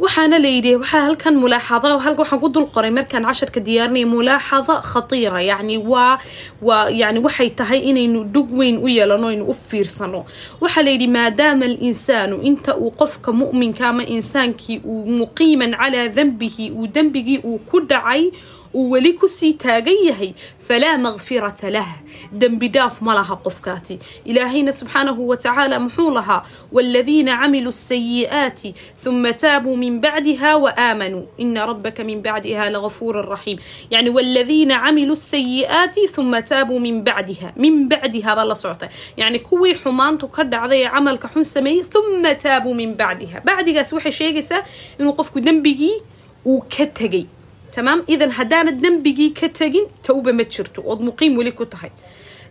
waxaana 0.03 0.39
layidhi 0.43 0.73
waxaa 0.83 1.03
halkan 1.07 1.35
mulaaxada 1.43 1.89
waxaan 2.19 2.41
ku 2.43 2.49
dul 2.55 2.67
qoray 2.75 2.91
markaan 2.91 3.23
casharka 3.29 3.61
diyaarinaya 3.67 4.07
mulaaxada 4.15 4.75
khatiira 4.91 5.39
yacni 5.51 5.77
waa 5.93 6.19
waa 6.67 6.91
yani 7.01 7.19
waxay 7.27 7.51
tahay 7.59 7.79
inaynu 7.91 8.21
dhug 8.35 8.49
weyn 8.59 8.77
u 8.83 8.89
yeelano 8.91 9.27
aynu 9.31 9.45
u 9.47 9.55
fiirsano 9.55 10.21
waxaa 10.63 10.83
layidhi 10.87 11.07
maadaama 11.17 11.65
alinsaanu 11.71 12.37
inta 12.43 12.75
uu 12.77 12.91
qofka 13.01 13.31
mu'minka 13.33 13.85
ama 13.89 14.03
insaankii 14.17 14.79
uu 14.83 15.07
muqiiman 15.21 15.73
calaa 15.79 16.09
dembihi 16.17 16.71
uu 16.75 16.87
dembigii 16.95 17.39
uu 17.47 17.59
ku 17.69 17.81
dhacay 17.91 18.23
uu 18.75 18.91
weli 18.91 19.13
ku 19.13 19.29
sii 19.29 19.53
taagan 19.55 19.99
yahay 20.09 20.35
falaa 20.59 20.99
makfirata 20.99 21.71
lah. 21.71 21.89
Dembi 22.33 22.69
dhaaf 22.69 23.01
ma 23.03 23.15
laha 23.15 23.37
qofkaati. 23.45 23.99
Ilaahayna 24.25 24.73
subxaanahu 24.73 25.29
watacaala 25.29 25.81
muxuu 25.81 26.11
lahaa 26.11 26.43
waaladiina 26.73 27.37
camiluu 27.41 27.71
asayi'aati 27.71 28.75
huma 29.05 29.33
taabuu 29.33 29.77
min 29.77 30.01
bacdiha 30.01 30.57
waaamanuu 30.65 31.27
ina 31.39 31.67
rabbaka 31.67 32.05
min 32.05 32.23
bacdiha 32.23 32.71
lagafuura 32.71 33.23
raxiim 33.23 33.59
yani 33.91 34.11
waaladiina 34.11 34.81
camiluu 34.85 35.13
asayi'aati 35.13 36.07
huma 36.17 36.43
taabuu 36.43 36.81
min 36.81 37.03
bacdiha 37.05 37.53
min 37.57 37.89
bacdiha 37.89 38.37
baa 38.37 38.45
la 38.45 38.57
socota. 38.57 38.89
Yani 39.17 39.39
kuwii 39.41 39.75
xumaantu 39.75 40.29
ka 40.29 40.43
dhacday 40.45 40.83
ee 40.85 40.91
camalka 40.91 41.29
xun 41.29 41.45
sameeyey 41.45 41.85
huma 41.95 42.35
taabuu 42.35 42.75
min 42.75 42.95
bacdiha 42.97 43.41
bacdigaas 43.45 43.93
waxay 43.93 44.13
sheegaysaa 44.13 44.63
inuu 44.99 45.13
qofku 45.19 45.41
dembigii 45.41 45.97
uu 46.47 46.61
ka 46.77 46.87
tegay 46.87 47.27
tamaam 47.75 48.01
idan 48.15 48.31
haddaanad 48.39 48.79
dembigii 48.85 49.31
ka 49.41 49.49
tegin 49.61 49.87
towba 50.07 50.33
ma 50.39 50.45
jirto 50.55 50.81
ood 50.91 51.01
muqiim 51.09 51.39
weli 51.39 51.53
ku 51.61 51.65
tahay 51.73 51.91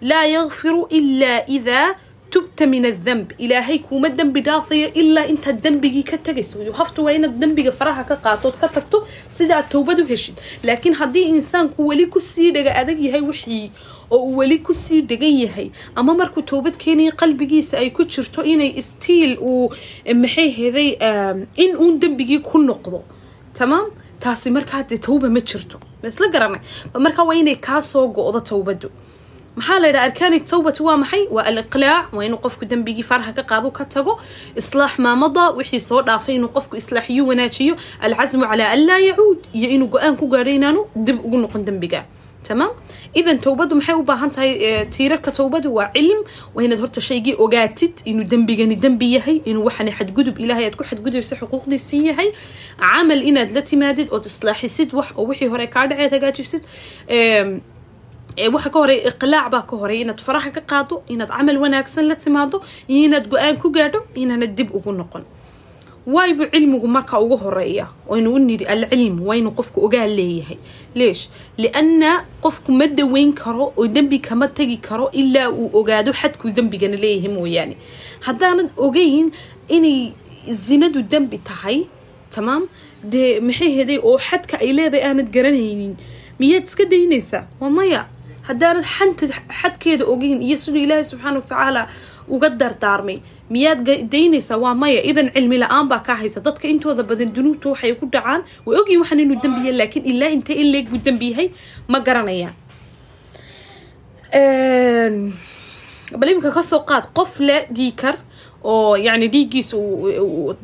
laa 0.09 0.25
yakfiru 0.35 0.81
ilaa 0.99 1.39
idaa 1.57 1.87
tubta 2.33 2.65
min 2.73 2.85
adamb 2.89 3.27
ilaahay 3.45 3.77
kuuma 3.87 4.09
dembi 4.19 4.41
dhaafayo 4.47 4.87
ilaa 5.01 5.25
intaad 5.33 5.57
dembigii 5.65 6.03
ka 6.11 6.17
tegayso 6.27 6.57
haftu 6.79 7.05
waa 7.05 7.13
inaad 7.17 7.35
dembiga 7.41 7.71
faraha 7.79 8.03
ka 8.09 8.15
qaatood 8.25 8.55
ka 8.61 8.67
tagto 8.75 8.97
sida 9.37 9.53
aad 9.57 9.67
towbad 9.73 9.99
u 10.03 10.05
heshid 10.11 10.35
laakiin 10.69 10.95
haddii 11.01 11.25
insaanku 11.35 11.87
weli 11.89 12.05
ku 12.13 12.19
sii 12.29 12.49
dhaga 12.55 12.71
adag 12.81 12.99
yahay 13.07 13.21
wixii 13.29 13.65
oo 14.11 14.17
uu 14.27 14.37
weli 14.41 14.57
ku 14.67 14.73
sii 14.83 15.01
dhegan 15.11 15.35
yahay 15.45 15.67
ama 15.95 16.13
markuu 16.21 16.41
toobad 16.51 16.75
keenaya 16.83 17.11
qalbigiisa 17.21 17.77
ay 17.83 17.89
ku 17.97 18.03
jirto 18.13 18.41
inay 18.53 18.71
stiil 18.89 19.37
uu 19.51 19.69
maxay 20.23 20.49
heday 20.59 20.89
in 21.65 21.71
uun 21.83 21.99
dembigii 22.01 22.39
ku 22.49 22.57
noqdo 22.69 23.03
tamaam 23.59 23.87
taasi 24.23 24.49
markaa 24.57 24.83
dee 24.89 24.97
tawba 25.07 25.27
ma 25.35 25.41
jirto. 25.49 25.77
Ma 26.01 26.07
isla 26.11 26.27
garanay 26.33 26.61
markaa 27.05 27.25
waa 27.29 27.35
inay 27.41 27.55
kaa 27.67 27.81
soo 27.81 28.07
go-do 28.15 28.39
towbadu. 28.49 28.89
Maxaa 29.57 29.79
la 29.81 29.87
yidhaha 29.87 30.05
arkaani 30.09 30.39
tawbati 30.51 30.81
waa 30.87 30.97
maxay? 31.01 31.23
Waa 31.35 31.45
aliqlaac 31.49 32.13
waa 32.15 32.25
inuu 32.27 32.39
qofku 32.45 32.65
dembigii 32.65 33.03
faraha 33.09 33.33
ka 33.37 33.43
qaado 33.51 33.69
ka 33.77 33.85
tago. 33.85 34.13
Islaax 34.61 34.97
maamada 35.05 35.43
wixii 35.59 35.79
soo 35.89 36.01
dhaafay 36.07 36.35
inuu 36.35 36.49
qofku 36.55 36.75
islaaxiyo 36.81 37.23
wanaajiyo. 37.29 37.75
Alcasmu 38.01 38.45
calaa 38.49 38.69
an 38.75 38.81
laa 38.87 38.97
yacuud 39.09 39.39
iyo 39.53 39.69
inuu 39.75 39.87
go'aan 39.93 40.15
ku 40.17 40.25
gaadho 40.33 40.51
inaanu 40.51 40.81
dib 40.95 41.17
ugu 41.25 41.37
noqon 41.37 41.65
dembiga 41.65 42.01
tamaam 42.47 42.71
idan 43.19 43.37
towbadu 43.45 43.75
maxay 43.79 43.95
u 44.01 44.03
baahan 44.09 44.29
tahay 44.35 44.51
tiirarka 44.95 45.31
towbadu 45.39 45.69
waa 45.77 45.89
cilm. 45.95 46.21
Waa 46.55 46.63
inaad 46.65 46.79
horta 46.83 47.01
shaygii 47.09 47.35
ogaatid 47.45 47.93
inuu 48.09 48.25
dembigani 48.31 48.75
dembi 48.83 49.07
yahay 49.15 49.37
inuu 49.49 49.63
waxani 49.67 49.91
xadgudub 49.99 50.35
ilahay 50.43 50.65
aad 50.69 50.75
ku 50.79 50.83
xadgudubsa 50.89 51.35
xuquuqdiisii 51.41 52.01
yahay. 52.09 52.29
Camal 52.79 53.21
inaad 53.29 53.49
la 53.55 53.61
timaadid 53.69 54.07
ood 54.15 54.25
islaaxisid 54.31 54.89
wax 54.97 55.07
oo 55.17 55.25
wixii 55.29 55.49
hore 55.53 55.67
kaa 55.75 55.85
dhaceed 55.89 56.11
hagaajisid 56.15 56.63
waxa 58.55 58.69
ka 58.73 58.79
horey 58.83 58.99
iqlaac 59.09 59.47
baa 59.53 59.63
ka 59.69 59.75
horey. 59.81 59.99
Inaad 60.03 60.19
faraha 60.27 60.49
ka 60.57 60.61
qaado 60.71 60.95
inaad 61.13 61.29
camal 61.37 61.57
wanaagsan 61.63 62.05
la 62.11 62.15
timaado 62.23 62.57
iyo 62.89 63.01
inaad 63.09 63.25
go'aan 63.31 63.55
ku 63.61 63.69
gaadho 63.77 63.99
inaanad 64.23 64.51
dib 64.57 64.69
ugu 64.77 64.91
noqon 65.01 65.23
waaybu 66.07 66.45
cilmigu 66.51 66.87
marka 66.87 67.19
ugu 67.19 67.37
horreeya 67.37 67.87
waynu 68.07 68.33
u 68.35 68.39
nidhi 68.39 68.65
alcilm 68.65 69.19
waa 69.27 69.35
inuu 69.35 69.51
qofku 69.51 69.85
ogaan 69.85 70.09
leeyahay. 70.17 70.57
Leesh 70.95 71.29
lianna 71.57 72.25
qofku 72.41 72.71
ma 72.71 72.87
daweyn 72.87 73.33
karo 73.33 73.73
oo 73.77 73.87
dembi 73.87 74.19
kama 74.19 74.47
tegi 74.47 74.77
karo 74.77 75.09
ilaa 75.11 75.49
uu 75.49 75.69
ogaado 75.79 76.11
xadkuu 76.13 76.51
dembigana 76.51 76.97
leeyahay 76.97 77.31
mooyaane. 77.31 77.75
Haddaanad 78.19 78.69
ogeyn 78.77 79.31
inay 79.69 80.11
zinadu 80.51 81.01
dembi 81.01 81.37
tahay 81.37 81.87
tamaam 82.35 82.67
dee 83.03 83.39
maxay 83.39 83.71
heday 83.77 83.99
oo 84.03 84.17
xadka 84.17 84.59
ay 84.59 84.73
leedahay 84.73 85.07
aanad 85.07 85.29
garanaynin? 85.31 85.95
Miyaad 86.39 86.65
iska 86.67 86.83
daynaysaa? 86.85 87.47
Waa 87.61 87.69
maya 87.69 88.01
haddaanad 88.47 88.83
xanta 88.83 89.27
xadkeeda 89.61 90.03
ogeyn 90.05 90.41
iyo 90.41 90.57
siduu 90.57 90.83
ilaahay 90.83 91.05
subxaana 91.07 91.39
watacaala 91.39 91.87
uga 92.27 92.49
dardaarmay 92.49 93.17
miyaad 93.53 93.79
daynaysaa? 94.13 94.57
Waa 94.63 94.73
maya. 94.81 95.01
Idan 95.09 95.29
cilmi 95.35 95.57
la'aan 95.63 95.87
baa 95.91 95.99
kaa 96.07 96.15
haysa. 96.21 96.39
Dadka 96.47 96.67
intooda 96.67 97.03
badan 97.09 97.29
dunuubta 97.35 97.69
waxay 97.73 97.93
ku 97.99 98.05
dhacaan. 98.13 98.41
Way 98.65 98.75
ogyihiin 98.81 99.01
waxaan 99.03 99.19
inuu 99.23 99.39
dembi 99.43 99.59
yahay 99.67 99.77
laakiin 99.81 100.05
ilaa 100.11 100.31
intee 100.35 100.55
in 100.61 100.67
leeg 100.73 100.85
buu 100.91 101.01
dembi 101.05 101.27
yahay? 101.31 101.47
Ma 101.87 101.99
garanayaan 102.07 102.55
bal 106.19 106.29
iminka 106.29 106.51
ka 106.53 106.63
soo 106.63 106.81
qaad 106.89 107.05
qof 107.17 107.39
le 107.39 107.57
dhiikar 107.73 108.15
oo 108.63 108.95
yani 108.95 109.27
dhiiggiisa 109.33 109.77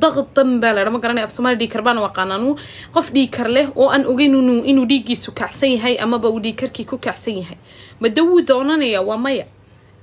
daqdan 0.01 0.59
baa 0.61 0.73
la 0.73 0.89
ma 0.89 0.99
garanay 1.03 1.23
af 1.23 1.31
somalia 1.31 1.57
dhiikar 1.61 1.81
baan 1.85 1.97
u 1.97 2.55
qof 2.93 3.07
dhiikar 3.13 3.47
leh 3.49 3.67
oo 3.75 3.89
aan 3.89 4.05
ogeyn 4.05 4.33
inuu 4.71 4.85
dhiiggiisu 4.91 5.31
kacsan 5.39 5.69
yahay 5.75 5.97
amaba 6.01 6.29
uu 6.29 6.39
dhiikarkii 6.39 6.85
ku 6.85 6.97
kacsan 6.97 7.37
yahay. 7.41 7.57
Ma 7.99 8.07
dawuu 8.09 8.41
doonanaya? 8.41 9.01
Waa 9.01 9.17
maya 9.17 9.45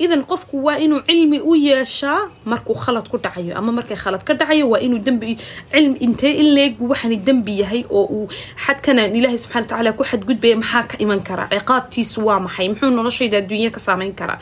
idan 0.05 0.23
qofku 0.31 0.57
waa 0.67 0.77
inuu 0.85 1.01
cilmi 1.09 1.39
u 1.41 1.53
yeeshaa 1.67 2.21
markuu 2.45 2.75
khalad 2.85 3.07
ku 3.13 3.17
dhacayo. 3.25 3.53
Ama 3.59 3.73
markay 3.73 3.97
khalad 3.97 4.23
ka 4.29 4.33
dhacayo 4.41 4.65
waa 4.73 4.81
inuu 4.87 5.01
dembi 5.07 5.37
cilmi 5.73 5.97
intee 6.07 6.33
in 6.43 6.49
leeg 6.57 6.73
buu 6.79 6.89
waxani 6.93 7.17
dembi 7.27 7.55
yahay 7.63 7.83
oo 7.91 8.05
uu 8.17 8.27
xadkanaan 8.65 9.17
ilaahay 9.17 9.39
subxana 9.43 9.63
wa 9.65 9.69
tacaala 9.69 9.91
ku 9.99 10.03
xadgudbaya 10.11 10.57
maxaa 10.63 10.85
ka 10.91 10.97
iman 11.05 11.21
karaa 11.29 11.49
ciqaabtiisu 11.55 12.19
waa 12.29 12.41
maxay? 12.47 12.67
Muxuu 12.69 12.91
noloshayda 12.99 13.37
adduunya 13.43 13.71
ka 13.77 13.81
saameyn 13.87 14.13
karaa 14.21 14.39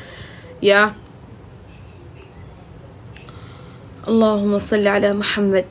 yaa 0.71 0.87
allahuma 4.11 4.59
salli 4.69 4.85
calaa 4.91 5.15
maxamed 5.23 5.67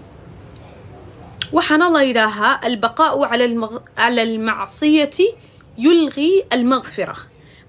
waxaana 1.56 1.86
la 1.96 2.02
yidhaahaa 2.10 2.54
albaqaau 2.70 3.20
cala 3.30 4.22
almacsiyati 4.30 5.28
yulqii 5.86 6.34
almaqfira 6.56 7.16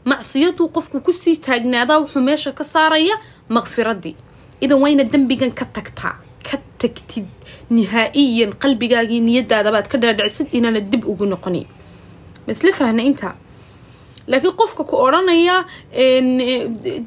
macsiyadu 0.05 0.69
qofku 0.77 1.01
ku 1.07 1.13
sii 1.13 1.37
taagnaadaa 1.47 1.99
wuxuu 2.03 2.23
meesha 2.29 2.53
ka 2.59 2.65
saaraya 2.65 3.17
maqfiradii 3.57 4.17
idan 4.65 4.79
waa 4.83 4.91
inaad 4.95 5.11
dembigan 5.15 5.53
ka 5.61 5.65
tagtaa 5.77 6.15
ka 6.49 6.57
tagtid 6.79 7.27
nihaa'iyan 7.77 8.53
qalbigaagii 8.63 9.21
niyadaadabaad 9.29 9.87
ka 9.93 9.97
dhaadhicisid 10.03 10.49
inaanad 10.59 10.87
dib 10.93 11.03
ugu 11.13 11.27
noqonin 11.33 11.67
ma 12.47 12.51
isla 12.57 12.73
fahna 12.81 13.03
intaa 13.11 13.35
laakiin 14.31 14.55
qofka 14.61 14.83
ku 14.89 14.97
odhanaya 15.07 15.57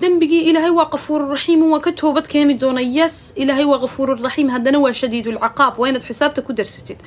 dembigii 0.01 0.43
ilaahay 0.49 0.69
waa 0.79 0.85
qafuururaxiim 0.93 1.61
waa 1.71 1.79
ka 1.79 1.91
toobad 1.91 2.27
keeni 2.27 2.53
doona 2.53 2.81
yes 2.81 3.33
ilaahay 3.35 3.65
waa 3.65 3.79
qafuururaxiim 3.85 4.49
haddana 4.55 4.79
waa 4.79 4.93
shadiidulcaqaab 5.01 5.73
waa 5.79 5.89
inaad 5.89 6.03
xisaabta 6.09 6.41
ku 6.41 6.53
darsatid. 6.53 6.97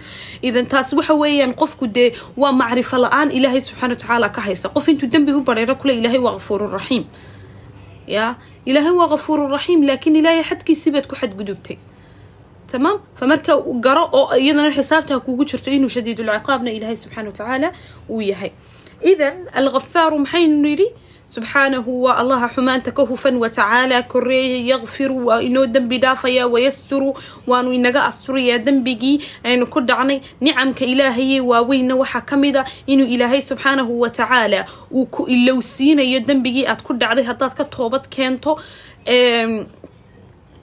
Idan 0.43 0.67
taas 0.67 0.93
waxa 0.93 1.15
weeyaan 1.15 1.55
qofku 1.55 1.87
dee 1.87 2.13
waa 2.37 2.53
macrifo 2.53 2.97
la'aan 3.05 3.31
ilaahay 3.31 3.61
subxana 3.61 3.95
watacaala 3.95 4.29
ka 4.35 4.41
haysa 4.41 4.69
qof 4.75 4.89
intuu 4.89 5.09
dembi 5.09 5.33
u 5.33 5.41
bareero 5.43 5.75
kule 5.77 5.95
ilaahay 6.01 6.19
waa 6.19 6.35
qafuururaxiim 6.39 7.05
ya 8.07 8.35
ilaahay 8.67 8.93
waa 9.01 9.09
qafuururaxiim 9.15 9.83
laakiin 9.89 10.17
ilaahay 10.17 10.43
xadkiisibaad 10.51 11.07
ku 11.07 11.15
xadgudubtay. 11.17 11.79
Tamaam? 12.71 12.99
Famarka 13.19 13.53
garo 13.83 14.05
oo 14.13 14.35
iyadana 14.39 14.71
xisaabta 14.71 15.21
kugu 15.21 15.45
jirto 15.45 15.71
inuu 15.71 15.89
shadiidulciqaabna 15.97 16.71
ilaahay 16.71 16.97
subxana 16.97 17.29
watacaala 17.31 17.73
uu 18.11 18.21
yahay 18.23 18.51
idan 19.13 19.37
alghafaaru 19.61 20.19
maxaynu 20.19 20.57
nidhi 20.67 20.89
subxaanahu 21.31 22.03
waa 22.05 22.17
allaha 22.23 22.49
xumaanta 22.55 22.91
ka 22.93 23.03
hufan 23.07 23.37
watacaala 23.43 24.03
koreeya 24.03 24.59
yakfiru 24.77 25.27
waa 25.27 25.41
inoo 25.43 25.67
dembi 25.67 25.99
dhaafaya 25.99 26.47
wayasturu 26.49 27.15
waanu 27.47 27.73
inaga 27.73 28.05
asturayaa 28.11 28.59
dembigii 28.59 29.21
aynu 29.45 29.67
ku 29.67 29.81
dhacnay 29.81 30.21
nicamka 30.41 30.85
ilaahaye 30.85 31.41
waaweyna 31.41 31.95
waxaa 31.97 32.21
ka 32.31 32.37
mid 32.37 32.57
a 32.57 32.65
inuu 32.87 33.07
ilaahay 33.07 33.43
subxaanahu 33.43 34.01
watacaala 34.01 34.67
uu 34.91 35.07
ku 35.07 35.27
ilowsiinayo 35.27 36.21
dembigii 36.21 36.67
aad 36.67 36.83
ku 36.83 36.93
dhacday 36.99 37.25
haddaad 37.25 37.55
ka 37.55 37.65
toobad 37.65 38.09
keento 38.11 38.59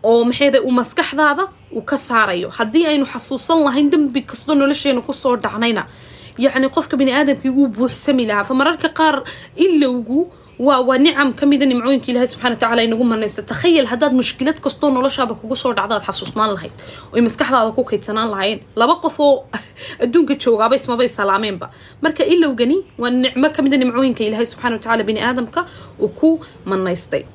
oo 0.04 0.24
maxayda 0.26 0.60
uu 0.62 0.72
maskaxdaada 0.72 1.48
uu 1.76 1.82
ka 1.82 1.98
saarayo 1.98 2.50
haddii 2.58 2.86
aynu 2.92 3.06
xasuusan 3.14 3.64
lahayn 3.64 3.90
dembi 3.90 4.22
kastoo 4.22 4.56
nolosheena 4.56 5.02
ku 5.02 5.14
soo 5.14 5.36
dhacnayna 5.38 5.88
yacni 6.38 6.70
qofka 6.70 6.98
bani 6.98 7.12
aadamkii 7.20 7.50
wuu 7.58 7.68
buuxsami 7.68 8.26
lahaa. 8.30 8.44
Fa 8.50 8.54
mararka 8.54 8.90
qaar 9.00 9.24
ilowgu 9.56 10.20
waa 10.60 10.82
waa 10.82 10.98
nicam 10.98 11.34
ka 11.34 11.46
mida 11.46 11.66
nimcooyinka 11.66 12.08
ilaahay 12.12 12.28
subxana 12.28 12.56
wa 12.56 12.62
tacala 12.62 12.82
inagu 12.84 13.04
manaysta 13.04 13.44
takhayal 13.52 13.86
haddaad 13.86 14.14
mushkilad 14.14 14.58
kastoo 14.60 14.90
noloshaaba 14.90 15.36
kugu 15.36 15.56
soo 15.56 15.74
dhacdaad 15.74 16.02
xasuusnaan 16.08 16.54
lahayd 16.56 16.74
oy 17.14 17.22
maskaxdaada 17.22 17.72
ku 17.78 17.84
kaydsanaan 17.84 18.32
lahaayeen 18.34 18.62
laba 18.76 18.96
qof 19.04 19.20
oo 19.20 19.46
adduunka 20.04 20.34
joogaaba 20.36 20.76
ismabay 20.82 21.10
salaameenba. 21.10 21.70
Marka 22.02 22.24
ilowgani 22.24 22.78
waa 22.98 23.14
nicmo 23.24 23.50
ka 23.56 23.62
mida 23.62 23.78
nimcooyinka 23.78 24.24
ilaahay 24.24 24.46
subxana 24.46 24.76
wa 24.78 24.82
tacala 24.82 25.04
bani 25.04 25.22
aadamka 25.22 25.66
uu 26.02 26.10
ku 26.20 26.30
manaystay. 26.66 27.26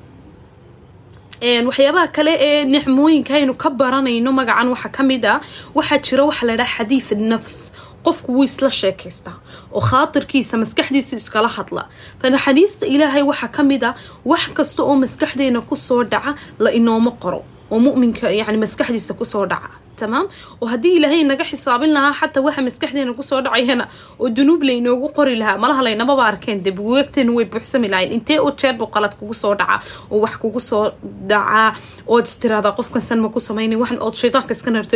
Waxyaabaha 1.43 2.07
kale 2.07 2.33
ee 2.39 2.65
nicmooyinka 2.65 3.33
aynu 3.39 3.53
ka 3.55 3.69
baranayno 3.69 4.31
magacan 4.31 4.67
waxaa 4.75 4.91
ka 4.91 5.03
mid 5.03 5.25
a 5.25 5.39
waxaa 5.75 5.99
jira 6.07 6.23
waxa 6.27 6.45
la 6.45 6.55
dhaha 6.59 6.75
xadiid 6.77 7.19
nafs 7.31 7.71
qofku 8.05 8.29
wuu 8.35 8.43
isla 8.49 8.69
sheekaystaa 8.81 9.37
oo 9.75 9.81
khaatirkiisa 9.89 10.57
maskaxdiisa 10.63 11.15
iskala 11.21 11.47
hadla. 11.57 11.83
Fanaxariista 12.21 12.85
ilaahay 12.93 13.23
waxaa 13.31 13.51
ka 13.55 13.63
mid 13.63 13.83
a 13.83 13.91
wax 14.31 14.43
kasta 14.57 14.83
oo 14.83 14.95
maskaxdeena 15.03 15.61
ku 15.69 15.75
soo 15.75 16.03
dhaca 16.03 16.31
la 16.59 16.69
inooma 16.79 17.11
qoro 17.23 17.41
oo 17.71 17.79
mu'minka 17.79 18.27
yani 18.39 18.57
maskaxdiisa 18.65 19.13
ku 19.19 19.25
soo 19.25 19.45
dhaca. 19.45 19.69
Tamaam? 19.99 20.25
Oo 20.61 20.67
haddii 20.73 20.95
ilaahay 20.97 21.23
naga 21.23 21.43
xisaabin 21.49 21.91
lahaa 21.95 22.13
xataa 22.19 22.43
waxa 22.47 22.61
maskaxdeena 22.67 23.13
ku 23.17 23.23
soo 23.23 23.41
dhacayana 23.45 23.85
oo 24.19 24.29
dunuub 24.35 24.61
laynoogu 24.69 25.07
qori 25.17 25.35
lahaa 25.41 25.57
malaha 25.63 25.81
laynamaba 25.87 26.23
arkeen 26.31 26.63
dee 26.65 26.73
buweegteena 26.79 27.31
way 27.37 27.45
buuxsami 27.45 27.87
lahayn. 27.93 28.11
Intee 28.17 28.39
oo 28.39 28.51
jeer 28.59 28.73
buu 28.79 28.87
qalad 28.95 29.13
kugu 29.19 29.33
soo 29.33 29.53
dhaca 29.59 29.77
oo 30.11 30.19
wax 30.23 30.33
kugu 30.41 30.59
soo 30.69 30.85
dhacaa 31.29 31.69
ood 32.07 32.25
istiraada 32.31 32.71
qofkan 32.77 33.01
san 33.01 33.19
ma 33.23 33.29
ku 33.29 33.39
samaynin 33.39 33.79
waxan 33.83 33.99
ood 34.05 34.15
shaydaanka 34.21 34.51
iska 34.57 34.71
narto 34.71 34.95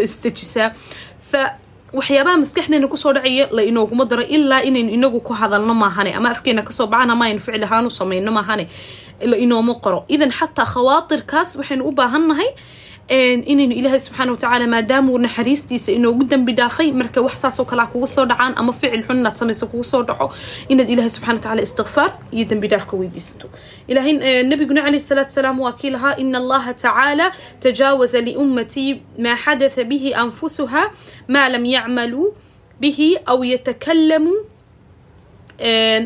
waxyaabaha 1.94 2.38
maskaxdeena 2.44 2.88
ku 2.92 2.98
soo 2.98 3.14
dhacaya 3.14 3.48
la 3.52 3.62
inooguma 3.64 4.06
daro 4.06 4.24
ilaa 4.24 4.62
inaynu 4.68 4.92
inagu 4.92 5.20
ku 5.24 5.34
hadalno 5.34 5.74
maahane. 5.74 6.12
Ama 6.14 6.30
afkeena 6.36 6.62
ka 6.64 6.72
soo 6.74 6.88
baxan 6.88 7.12
ama 7.12 7.26
aynu 7.26 7.40
ficil 7.40 7.64
ahaan 7.64 7.86
u 7.86 7.90
samayno 7.90 8.32
maahane. 8.32 8.68
La 9.24 9.38
inooma 9.38 9.80
qoro. 9.80 10.04
Idan 10.10 10.32
xataa 10.32 10.66
khawaatirkaas 10.66 11.56
waxaynu 11.60 11.84
u 11.88 11.92
baahannahay 11.92 12.50
inaynu 13.10 13.74
ilaahay 13.80 14.00
subxaana 14.00 14.32
watacaala 14.32 14.68
maadaamuu 14.68 15.18
naxariistiisa 15.18 15.92
inoogu 15.92 16.24
dambi 16.24 16.54
dhaafay 16.54 16.92
marka 16.92 17.22
wax 17.22 17.36
saasoo 17.42 17.66
kalea 17.66 17.86
kugu 17.88 18.08
soo 18.08 18.26
dhacaan 18.26 18.54
ama 18.58 18.74
ficil 18.74 19.04
xun 19.08 19.18
inaad 19.20 19.36
samayso 19.36 19.68
kugu 19.68 19.84
soo 19.84 20.04
dhaco 20.04 20.34
inaad 20.68 20.90
ilaahay 20.90 21.10
subxana 21.10 21.34
watacaala 21.34 21.62
istikfaar 21.62 22.12
iyo 22.32 22.46
dambi 22.46 22.68
dhaaf 22.68 22.86
ka 22.88 22.98
weydiisato. 22.98 23.48
Ilaahay 23.88 24.44
nabiguna 24.44 24.82
calayhi 24.82 25.00
salaatu 25.00 25.32
salaam 25.32 25.60
waa 25.60 25.72
kii 25.72 25.90
lahaa 25.90 26.16
ina 26.18 26.38
allaha 26.38 26.74
tacaala 26.74 27.32
tajaawaza 27.60 28.22
liummatii 28.22 29.02
maa 29.24 29.36
xadatha 29.46 29.84
bihi 29.84 30.14
anfusuha 30.14 30.92
maa 31.28 31.50
lam 31.50 31.66
yacmaluu 31.66 32.36
bihi 32.80 33.18
aw 33.26 33.44
yatakalamuu 33.44 34.40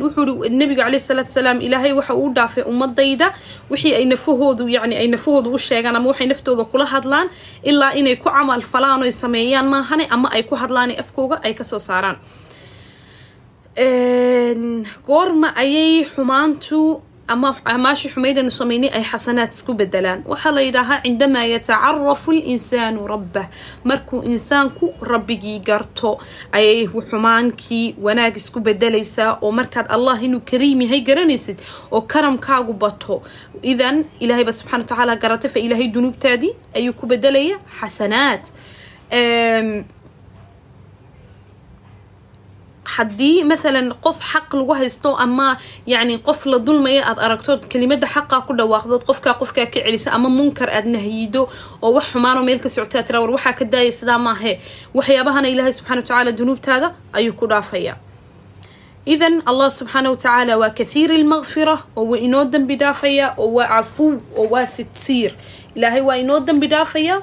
wuxuu 0.04 0.46
ii 0.46 0.50
nabiga 0.62 0.84
caleyhi 0.84 1.04
salaatu 1.10 1.32
salaam 1.32 1.58
ilaahay 1.62 1.92
waxa 2.00 2.14
uu 2.16 2.30
dhaafay 2.38 2.64
ummadayda 2.72 3.28
wixii 3.72 3.94
ay 4.00 4.06
nafahoodu 4.06 4.70
yani 4.76 4.96
ay 5.02 5.08
nafahoodu 5.08 5.50
u 5.54 5.60
sheegaan 5.60 5.96
ama 5.96 6.08
waxay 6.12 6.28
naftooda 6.32 6.64
kula 6.72 6.86
hadlaan 6.86 7.28
ilaa 7.64 7.92
inay 8.00 8.16
ku 8.16 8.30
camal 8.30 8.62
falaan 8.62 9.02
oy 9.04 9.12
sameeyaan 9.12 9.68
maahane 9.74 10.06
ama 10.16 10.28
ay 10.36 10.44
ku 10.50 10.56
hadlaan 10.56 10.92
afkooga 11.04 11.36
ay 11.44 11.54
ka 11.54 11.64
soo 11.64 11.80
saaraan. 11.80 12.18
Goorma 15.08 15.50
ayay 15.56 16.06
xumaantu 16.14 17.02
ama 17.28 17.56
amaashii 17.66 18.10
xumaydanu 18.14 18.52
samaynay 18.52 18.90
ay 18.98 19.04
xasanaad 19.12 19.52
isku 19.56 19.74
bedelaan 19.74 20.24
waxaa 20.32 20.52
la 20.52 20.62
yidhaahaa 20.62 21.02
cindamaa 21.06 21.44
yatacarafu 21.54 22.32
linsaanu 22.32 23.08
rabbah 23.08 23.46
markuu 23.84 24.22
insaanku 24.24 24.94
rabbigii 25.12 25.60
garto 25.60 26.18
ayay 26.52 26.88
xumaankii 27.10 27.96
wanaag 28.06 28.36
isku 28.42 28.60
bedelaysaa 28.60 29.38
oo 29.42 29.52
markaad 29.52 29.88
allah 29.96 30.24
inuu 30.24 30.42
kariim 30.52 30.82
yahay 30.82 31.02
garanaysid 31.02 31.58
oo 31.92 32.02
karamkaagu 32.02 32.74
bato 32.74 33.22
idan 33.62 34.06
ilaahayba 34.20 34.52
subxana 34.52 34.84
wa 34.84 34.88
tacaala 34.90 35.16
garatay 35.16 35.50
fa 35.54 35.60
ilaahay 35.60 35.88
dunuubtaadii 35.88 36.54
ayuu 36.76 36.94
ku 36.94 37.06
bedelaya 37.08 37.58
xasanaad 37.80 38.44
haddii 42.96 43.44
maalan 43.50 43.88
qof 44.06 44.18
xaq 44.32 44.50
lagu 44.60 44.74
haysto 44.80 45.10
ama 45.26 45.58
yani 45.94 46.18
qof 46.28 46.46
la 46.52 46.58
dulmaya 46.68 47.02
aad 47.10 47.20
aragtood 47.26 47.62
kelimada 47.72 48.08
xaqaa 48.14 48.42
ku 48.48 48.52
dhawaaqdood 48.60 49.04
qofkaa 49.10 49.36
qofkaa 49.42 49.66
ka 49.74 49.80
celisa 49.86 50.10
ama 50.18 50.30
munkar 50.38 50.70
aad 50.78 50.86
nahyido 50.96 51.42
oo 51.82 51.92
wax 51.96 52.06
xumaanoo 52.14 52.44
meel 52.48 52.60
ka 52.60 52.70
socotaa 52.70 53.04
tira 53.08 53.20
war 53.24 53.32
waxaa 53.38 53.54
ka 53.60 53.66
daaya 53.74 53.92
sidaa 54.00 54.20
maahe 54.28 54.54
waxyaabahana 54.98 55.48
ilaahay 55.54 55.74
subxana 55.78 56.00
wa 56.02 56.08
tacaala 56.08 56.32
dunuubtaada 56.40 56.88
ayuu 57.18 57.34
ku 57.40 57.48
dhaafaya. 57.48 57.94
Idan 59.06 59.42
allah 59.50 59.70
subxaana 59.72 60.10
wa 60.14 60.18
tacaala 60.18 60.54
waa 60.62 60.70
kathiir 60.80 61.10
ilmaqfira 61.20 61.76
oo 61.98 62.06
waa 62.12 62.20
inoo 62.28 62.46
dembi 62.54 62.76
dhaafaya 62.82 63.34
oo 63.38 63.50
waa 63.58 63.68
cafuw 63.68 64.14
oo 64.38 64.48
waa 64.54 64.66
sitiir 64.76 65.32
ilaahay 65.76 66.02
waa 66.10 66.18
inoo 66.24 66.40
dembi 66.40 66.68
dhaafaya 66.68 67.16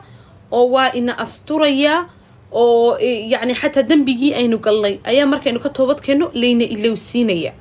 oo 0.50 0.66
waa 0.74 0.90
ina 1.00 1.12
asturaya 1.24 1.94
oo 2.52 2.96
yani 3.32 3.54
xataa 3.54 3.82
dembigii 3.82 4.34
aynu 4.34 4.58
galnay. 4.58 4.98
Ayaa 5.04 5.26
markaynu 5.26 5.60
ka 5.60 5.68
toobadkeenno 5.68 6.30
layna 6.34 6.64
ilowsiinaya 6.64 7.52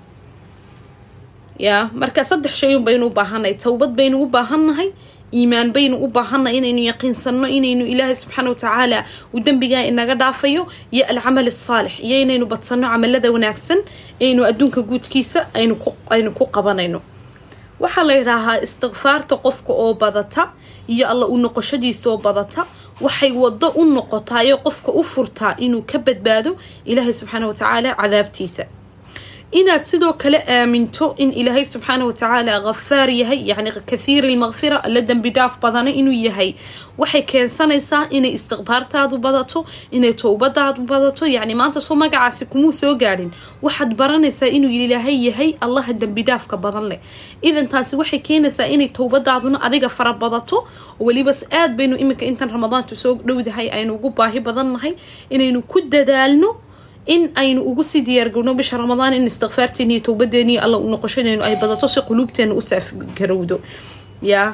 ya 1.59 1.89
marka 1.93 2.23
saddex 2.25 2.53
shayun 2.61 2.83
baynu 2.85 3.05
u 3.07 3.09
baahannahay 3.09 3.55
towbad 3.57 3.91
baynu 3.97 4.21
u 4.23 4.25
baahannahay 4.29 4.89
iimaan 5.33 5.73
baynu 5.73 5.97
u 5.97 6.07
baahannahay 6.07 6.57
inaynu 6.61 6.81
yaqiinsanno 6.91 7.47
inaynu 7.57 7.83
ilaahay 7.93 8.15
subxaana 8.15 8.49
watacaala 8.53 8.99
uu 9.33 9.39
dembigaa 9.45 9.83
inaga 9.91 10.15
dhaafayo 10.15 10.67
iyo 10.91 11.03
alcamal 11.11 11.47
asaalix 11.47 11.93
iyo 11.99 12.17
inaynu 12.21 12.45
badsanno 12.45 12.87
camalada 12.87 13.29
wanaagsan 13.35 13.79
aynu 14.21 14.41
adduunka 14.49 14.81
guudkiisa 14.89 15.39
aynu 16.13 16.31
ku 16.37 16.45
qabanayno. 16.55 16.99
Waxaa 17.79 18.03
la 18.07 18.13
yidhaahaa 18.19 18.61
istikfaarta 18.65 19.35
qofka 19.45 19.73
oo 19.73 19.93
badata 19.93 20.43
iyo 20.87 21.05
alla 21.11 21.25
u 21.25 21.37
noqoshadiisa 21.37 22.05
oo 22.11 22.17
badata 22.17 22.61
waxay 23.05 23.31
wado 23.43 23.67
u 23.81 23.83
noqotaayo 23.95 24.55
qofka 24.65 24.91
u 24.99 25.03
furtaa 25.03 25.53
inuu 25.65 25.81
ka 25.91 25.97
badbaado 25.99 26.51
ilaahay 26.85 27.13
subxaana 27.19 27.47
watacaala 27.51 27.89
cadaabtiisa 28.01 28.63
inaad 29.51 29.83
sidoo 29.85 30.13
kale 30.13 30.39
aaminto 30.47 31.15
in 31.17 31.31
ilaahay 31.33 31.65
subxaana 31.65 32.05
watacaala 32.05 32.61
hafaar 32.61 33.09
yahay 33.09 33.47
yani 33.49 33.71
kathiir 33.71 34.25
ilmaqfira 34.25 34.83
alla 34.83 35.01
dembi 35.01 35.29
dhaaf 35.31 35.59
badana 35.61 35.89
inuu 35.91 36.11
yahay. 36.11 36.53
Waxay 36.97 37.21
keensanaysaa 37.21 38.07
inay 38.09 38.31
istikbaartaadu 38.37 39.17
badato 39.17 39.65
inay 39.91 40.13
towbadaadu 40.13 40.81
badato 40.83 41.25
yani 41.27 41.55
maanta 41.55 41.81
soo 41.81 41.95
magacaasi 41.95 42.45
kumuu 42.45 42.71
soo 42.73 42.95
gaadhin. 42.95 43.31
Waxaad 43.61 43.95
baranaysaa 43.95 44.47
inuu 44.47 44.69
ilaahay 44.69 45.15
yahay 45.27 45.55
allaha 45.61 45.93
dembi 45.93 46.23
dhaafka 46.23 46.57
badan 46.57 46.85
leh. 46.89 46.99
Idan 47.41 47.67
taasi 47.67 47.95
waxay 47.95 48.19
keenaysaa 48.19 48.67
inay 48.67 48.87
towbadaaduna 48.89 49.61
adiga 49.61 49.89
fara 49.89 50.13
badato 50.13 50.67
welibas 50.99 51.45
aad 51.51 51.77
baynu 51.77 51.95
iminka 51.97 52.25
intan 52.25 52.49
ramadaantu 52.51 52.95
soo 52.95 53.13
dhowdahay 53.15 53.69
aynu 53.71 53.95
ugu 53.95 54.09
baahi 54.09 54.39
badan 54.39 54.71
nahay 54.75 54.93
inaynu 55.29 55.61
ku 55.63 55.81
dadaalno 55.81 56.55
in 57.07 57.21
aynu 57.41 57.61
ugu 57.69 57.83
sii 57.83 58.01
diyaargarno 58.07 58.53
bisha 58.59 58.77
ramadaan 58.77 59.13
in 59.13 59.25
istikfaarteeni 59.31 59.93
iyo 59.95 60.03
towbadeeni 60.07 60.57
alla 60.65 60.77
u 60.77 60.87
noqoshadeenu 60.93 61.43
ay 61.47 61.55
badato 61.61 61.87
si 61.87 61.99
quluubteena 62.07 62.53
u 62.53 62.61
saafgarowdo 62.61 63.59
yaa 64.31 64.49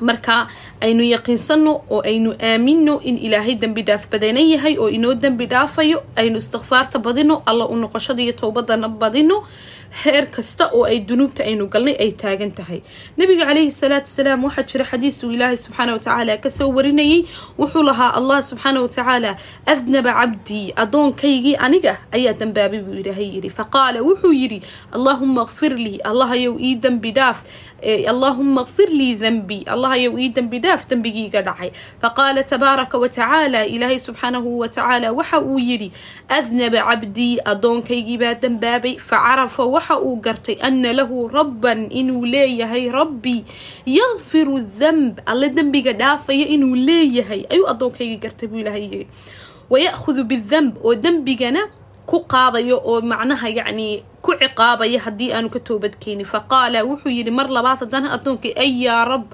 marka 0.00 0.46
aynu 0.80 1.02
yaqiinsano 1.14 1.72
oo 1.90 2.00
aynu 2.10 2.30
aamino 2.50 3.00
in 3.04 3.18
ilaahay 3.18 3.54
dembi 3.54 3.82
dhaaf 3.82 4.08
badana 4.12 4.40
yahay 4.40 4.74
oo 4.78 4.88
inoo 4.88 5.14
dembi 5.14 5.46
dhaafayo 5.46 6.02
aynu 6.16 6.38
istikfaarta 6.38 6.98
badino 6.98 7.42
alla 7.46 7.66
u 7.68 7.76
noqoshada 7.76 8.22
iyo 8.22 8.32
towbadana 8.32 8.88
badino 8.88 9.42
heer 10.04 10.26
kasta 10.30 10.64
oo 10.72 10.84
ay 10.84 11.00
dunuubta 11.08 11.44
aynu 11.44 11.66
galnay 11.68 11.96
ay 12.00 12.12
taagan 12.12 12.50
tahay. 12.58 12.80
Nabiga 13.16 13.44
calayhi 13.48 13.70
salaatu 13.70 14.08
wasalaam 14.08 14.44
waxaa 14.44 14.62
jira 14.70 14.84
xadiis 14.90 15.18
uu 15.24 15.30
ilaahay 15.36 15.56
subxaana 15.56 15.92
watacaala 15.92 16.36
ka 16.40 16.50
soo 16.50 16.68
warinayay. 16.76 17.24
Wuxuu 17.58 17.82
lahaa 17.84 18.10
allah 18.18 18.38
subxaana 18.42 18.80
watacaala 18.82 19.36
adnaba 19.66 20.12
cabdii 20.20 20.72
adoonkaygii 20.82 21.56
aniga 21.66 21.98
ayaa 22.16 22.32
dambaabay 22.32 22.80
buu 22.80 22.96
ilaahay 23.04 23.28
yidhi. 23.36 23.50
Faqaala 23.50 24.00
wuxuu 24.02 24.32
yidhi 24.32 24.62
allaahuma 24.96 25.44
kfir 25.44 25.76
lii 25.76 25.98
allahayow 26.10 26.56
ii 26.60 26.74
dembi 26.84 27.12
dhaaf 27.12 27.44
allaahuma 27.82 28.64
kfir 28.64 28.88
lii 28.90 29.14
dembi 29.18 29.58
allahayow 29.66 30.14
ii 30.18 30.28
dembi 30.36 30.58
dhaaf 30.62 30.86
dembigiiga 30.88 31.42
dhacay. 31.42 31.70
Faqaala 32.02 32.42
tabaaraka 32.46 32.98
watacaala 32.98 33.66
ilaahay 33.66 33.98
subxaanahu 33.98 34.58
watacaala 34.62 35.12
waxa 35.12 35.40
uu 35.42 35.58
yidhi 35.58 35.90
adnaba 36.28 36.80
cabdii 36.88 37.38
addoonkaygiibaa 37.44 38.34
dembaabay 38.42 38.96
facarafa 38.98 39.64
waxa 39.66 39.98
uu 40.00 40.16
gartay 40.16 40.56
ana 40.62 40.92
lahu 40.92 41.28
rabban 41.28 41.90
inuu 41.90 42.24
leeyahay 42.24 42.90
rabbi. 42.90 43.44
Yakfiru 43.86 44.60
demb 44.78 45.18
alle 45.26 45.48
dembiga 45.50 45.92
dhaafaya 45.92 46.46
inuu 46.54 46.74
leeyahay. 46.74 47.42
Ayuu 47.50 47.66
addoonkaygi 47.68 48.16
gartay 48.22 48.48
buu 48.48 48.58
ilaahay 48.62 48.82
yidhi. 48.82 49.06
Waya'khudu 49.70 50.24
bidemb 50.24 50.76
oo 50.84 50.94
dembigana 50.94 51.66
ku 52.10 52.18
qaadayo 52.32 52.76
oo 52.90 53.00
macnaha 53.10 53.48
yacni 53.58 53.88
ku 54.22 54.32
ciqaabaya 54.40 54.98
haddii 55.04 55.30
aanu 55.34 55.48
ka 55.54 55.58
toobadkeenin 55.68 56.26
faqaala 56.32 56.78
wuxuu 56.88 57.10
yidhi 57.16 57.30
mar 57.38 57.46
labaad 57.56 57.78
haddana 57.82 58.08
addoonkii 58.16 58.52
ay 58.64 58.70
yaa 58.86 59.02
rab 59.10 59.24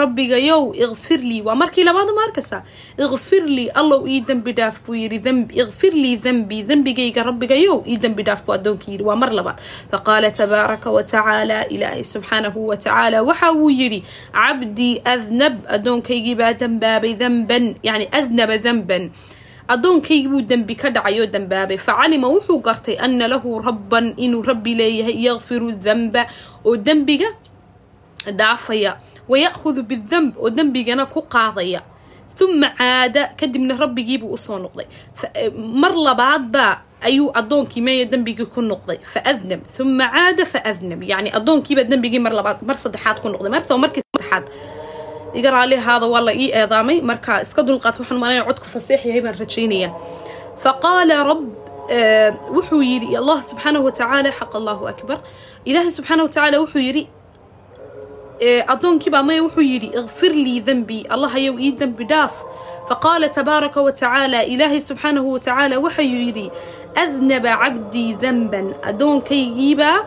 rabbigayow 0.00 0.62
ikfir 0.84 1.20
lii 1.30 1.42
waa 1.46 1.54
markii 1.62 1.84
labaad 1.88 2.10
ma 2.16 2.22
arkaysaa? 2.28 2.62
Ikfir 2.98 3.42
lii 3.56 3.68
allow 3.80 4.06
ii 4.06 4.20
dembi 4.28 4.52
dhaaf 4.58 4.76
buu 4.86 4.94
yidhi. 4.94 5.18
Ikfir 5.62 5.92
lii 6.02 6.16
dembi 6.26 6.62
dembigayga 6.70 7.22
rabbigayow 7.30 7.82
ii 7.86 7.96
dembi 8.04 8.22
dhaaf 8.28 8.44
buu 8.46 8.54
addoonkii 8.58 8.92
yidhi. 8.94 9.04
Waa 9.08 9.16
mar 9.22 9.30
labaad. 9.38 9.58
Faqaala 9.90 10.30
tabaaraka 10.30 10.90
watacaala 10.96 11.58
ilaahay 11.74 12.04
subxaanahu 12.04 12.68
watacaala 12.70 13.22
waxa 13.22 13.52
uu 13.52 13.70
yidhi 13.70 14.00
cabdii 14.34 14.94
adnab 15.14 15.54
addoonkaygii 15.74 16.34
baa 16.42 16.52
dembaabay 16.62 17.14
demban 17.22 17.74
yacni 17.82 18.06
adnaba 18.18 18.58
demban 18.66 19.10
addoonkaygii 19.68 20.28
buu 20.28 20.42
dembi 20.42 20.74
ka 20.76 20.90
dhacay 20.90 21.20
oo 21.20 21.26
dembaabay 21.26 21.78
facalima 21.78 22.28
wuxuu 22.28 22.58
gartay 22.66 22.96
ana 22.98 23.28
lahu 23.28 23.58
rabban 23.62 24.14
inuu 24.16 24.42
rabbi 24.42 24.74
leeyahay 24.74 25.16
yakfiru 25.26 25.72
demba 25.72 26.26
oo 26.64 26.76
dembiga 26.76 27.26
dhaafaya 28.38 28.96
waya'khudu 29.28 29.82
bidemb 29.82 30.36
oo 30.38 30.50
dembigana 30.50 31.06
ku 31.06 31.22
qaadaya. 31.22 31.82
Uma 32.40 32.68
caada 32.76 33.32
kadibna 33.38 33.74
rabbigiibuu 33.80 34.28
u 34.28 34.36
soo 34.36 34.58
noqday. 34.58 34.84
Mar 35.56 35.92
labaadbaa 35.96 36.82
ayuu 37.00 37.30
addoonkii 37.34 37.80
meeya 37.82 38.04
dembigii 38.04 38.44
ku 38.46 38.60
noqday. 38.60 38.98
Faadnab 39.02 39.60
uma 39.80 40.04
caada 40.12 40.44
faadnab 40.44 41.02
yani 41.02 41.30
addoonkiibaa 41.32 41.84
dembigii 41.88 42.18
mar 42.20 42.32
labaad 42.36 42.60
mar 42.62 42.76
saddexaad 42.76 43.22
ku 43.24 43.28
noqday. 43.32 43.48
Markasoo 43.50 43.78
markii 43.80 44.02
saddexaad 44.04 44.44
iga 45.34 45.50
raali 45.50 45.76
ahaada 45.76 46.06
waa 46.06 46.20
la 46.28 46.32
ii 46.34 46.48
eedaamay. 46.60 47.00
Marka 47.00 47.40
iska 47.42 47.62
dulqaat 47.62 47.96
waxaan 48.00 48.18
malanaya 48.22 48.44
codku 48.48 48.66
faseex 48.74 49.00
yahay 49.08 49.20
baan 49.24 49.36
rajaynaya 49.42 49.90
faqaala 50.64 51.16
rab 51.30 51.42
wuxuu 52.56 52.82
yidhi 52.82 53.16
allah 53.20 53.38
subxaanahu 53.48 53.84
watacaala 53.88 54.30
xaq 54.38 54.52
allahu 54.60 54.84
akbar. 54.92 55.18
Ilaahay 55.64 55.90
subxaanahu 55.98 56.26
watacaala 56.28 56.56
wuxuu 56.62 56.82
yidhi 56.88 57.04
addoonkiibaa 58.72 59.22
maya 59.28 59.42
wuxuu 59.46 59.64
yidhi 59.72 59.88
ikfir 60.00 60.32
lii 60.44 60.60
dembii 60.68 61.02
allah 61.14 61.30
ayow 61.40 61.54
ii 61.66 61.72
dembi 61.80 62.04
dhaaf. 62.04 62.34
Faqaala 62.88 63.28
tabaaraka 63.28 63.80
watacaala 63.86 64.38
ilaahay 64.52 64.80
subxaanahu 64.88 65.28
watacaala 65.36 65.74
waxayuu 65.84 66.22
yidhi 66.28 66.46
adnaba 67.02 67.52
cabdii 67.62 68.10
denban 68.24 68.66
addoonkaygiibaa 68.90 69.98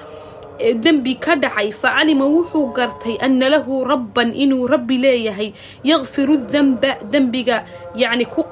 dembi 0.60 1.16
ka 1.16 1.36
dhacay 1.36 1.72
facalima 1.72 2.26
wuxuu 2.28 2.74
gartay 2.76 3.16
ana 3.22 3.50
lahu 3.50 3.84
rabban 3.88 4.36
inuu 4.36 4.68
rabbi 4.68 4.98
leeyahay 4.98 5.54
yakfiru 5.84 6.38
demba 6.52 7.00
dembiga 7.12 7.64
yani 7.96 8.26
ku 8.26 8.44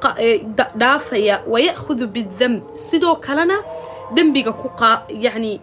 dhaafaya 0.76 1.44
waya'khudu 1.48 2.08
bidemb 2.08 2.64
sidoo 2.76 3.16
kalena 3.20 3.60
dembiga 4.16 4.52
ku 4.56 4.72
yani 5.12 5.60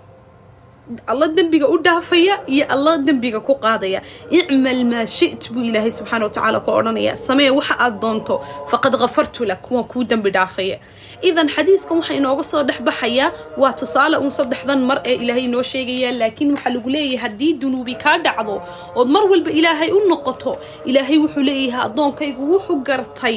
alla 1.07 1.29
dembiga 1.29 1.67
u 1.69 1.79
dhaafaya 1.79 2.35
iyo 2.47 2.65
alla 2.69 2.99
dembiga 2.99 3.41
ku 3.41 3.55
qaadaya. 3.65 4.03
Icmal 4.31 4.85
maa 4.85 5.07
shit 5.07 5.49
buu 5.53 5.65
ilaahay 5.65 5.91
subxaana 5.91 6.25
watacaala 6.29 6.61
ku 6.61 6.71
odhanaya. 6.71 7.17
Samee 7.17 7.51
waxa 7.51 7.75
aad 7.81 8.01
doonto 8.03 8.41
faqad 8.71 8.95
kafartu 9.03 9.45
lak 9.49 9.65
waan 9.71 9.85
kuu 9.85 10.05
dembi 10.05 10.31
dhaafaya. 10.31 10.77
Idan 11.23 11.49
xadiiskan 11.49 11.97
waxaa 12.01 12.17
inooga 12.21 12.45
soo 12.45 12.63
dhexbaxayaa 12.69 13.33
waa 13.57 13.73
tusaale 13.73 14.17
uun 14.21 14.31
saddexdan 14.31 14.81
mar 14.85 15.01
ee 15.09 15.15
ilaahay 15.25 15.45
inoo 15.49 15.63
sheegaya 15.63 16.13
laakiin 16.21 16.51
waxaa 16.55 16.73
lagu 16.77 16.89
leeyahay 16.95 17.17
haddii 17.25 17.53
dunuubi 17.63 17.95
kaa 18.05 18.19
dhacdo 18.19 18.61
ood 18.97 19.09
mar 19.09 19.25
walba 19.31 19.51
ilaahay 19.51 19.89
u 19.93 20.01
noqoto 20.09 20.53
ilaahay 20.85 21.19
wuxuu 21.25 21.43
leeyahay 21.49 21.81
addoonkaygu 21.89 22.43
wuxuu 22.53 22.77
gartay 22.89 23.37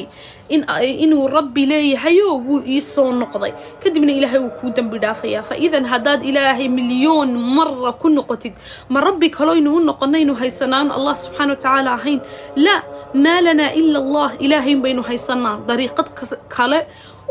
inuu 0.50 1.28
rabbi 1.28 1.66
leeyahayo 1.72 2.38
wuu 2.48 2.62
ii 2.68 2.82
soo 2.82 3.12
noqday. 3.12 3.52
Kadibna 3.84 4.12
ilaahay 4.12 4.40
wuu 4.40 4.50
kuu 4.60 4.70
dembi 4.76 4.98
dhaafayaa 5.00 5.44
fa 5.50 5.56
idan 5.58 5.86
haddaad 5.86 6.24
ilaahay 6.30 6.68
milyoon 6.70 7.32
mara 7.56 7.92
ku 8.02 8.10
noqotid 8.10 8.54
ma 8.90 9.02
rabbi 9.02 9.30
kaloynu 9.30 9.76
u 9.76 9.80
noqonaynu 9.90 10.34
haysanaan 10.42 10.92
allah 10.98 11.16
subxaana 11.24 11.54
watacaala 11.54 11.92
ahayn? 11.98 12.20
Laa 12.56 12.82
maa 13.14 13.42
lanaa 13.46 13.72
ila 13.80 14.00
allah 14.04 14.30
ilaahayn 14.46 14.80
baynu 14.84 15.02
haysanaa 15.10 15.56
dariiqad 15.68 16.08
kale 16.56 16.80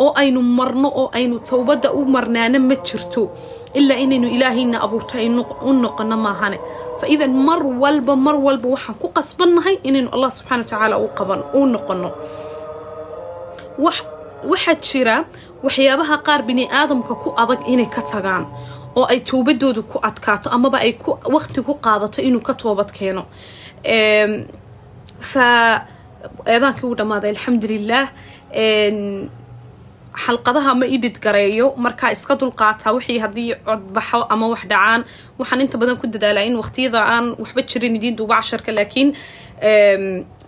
oo 0.05 0.13
aynu 0.23 0.41
marno 0.59 0.89
oo 1.01 1.09
aynu 1.19 1.37
towbadda 1.51 1.89
u 1.93 2.05
marnaana 2.15 2.59
ma 2.69 2.75
jirto 2.89 3.23
ilaa 3.75 3.97
inaynu 4.05 4.29
ilaahayna 4.37 4.77
abuurto 4.85 5.15
aynu 5.19 5.41
u 5.69 5.73
noqono 5.73 6.17
maahane. 6.17 6.59
Fa 7.01 7.07
idan 7.15 7.33
mar 7.49 7.61
walba 7.83 8.15
mar 8.17 8.37
walba 8.47 8.69
waxaan 8.75 8.97
ku 9.03 9.09
qasbannahay 9.19 9.77
inaynu 9.89 10.09
allah 10.15 10.31
subxana 10.37 10.63
watacaala 10.65 10.97
u 10.99 11.09
qaban 11.19 11.41
u 11.59 11.67
noqono 11.75 12.09
waxaa 13.79 14.77
jira 14.89 15.17
waxyaabaha 15.65 16.17
qaar 16.27 16.41
bini 16.49 16.65
aadamka 16.81 17.15
ku 17.23 17.29
adag 17.43 17.61
inay 17.73 17.89
ka 17.97 18.03
tagaan 18.13 18.45
oo 18.99 19.05
ay 19.13 19.21
toobadooda 19.29 19.83
ku 19.91 19.97
adkaato 20.09 20.49
amaba 20.57 20.79
ay 20.87 20.93
waqti 21.35 21.61
ku 21.67 21.73
qaadato 21.85 22.19
inuu 22.29 22.41
ka 22.49 22.55
toobad 22.63 22.91
keeno. 22.99 23.23
Fa 25.31 25.47
eedaankii 26.53 26.87
uu 26.89 26.95
dhammaaday 27.01 27.31
alxamdulilah 27.35 28.05
xalqadaha 30.25 30.73
ma 30.81 30.87
idhid 30.97 31.17
gareeyo 31.25 31.67
markaa 31.85 32.11
iska 32.17 32.35
dulqaataa 32.41 32.93
wixii 32.97 33.19
haddii 33.25 33.51
codbaxo 33.69 34.21
ama 34.33 34.47
wax 34.53 34.63
dhacaan 34.73 35.01
waxaan 35.39 35.61
inta 35.65 35.77
badan 35.81 35.97
ku 36.01 36.07
dadaalaa 36.15 36.45
in 36.49 36.57
waqtiyada 36.63 37.01
aan 37.15 37.27
waxba 37.43 37.61
jirin 37.71 37.97
idiin 37.99 38.17
duuba 38.19 38.35
casharka 38.41 38.73
laakiin 38.79 39.09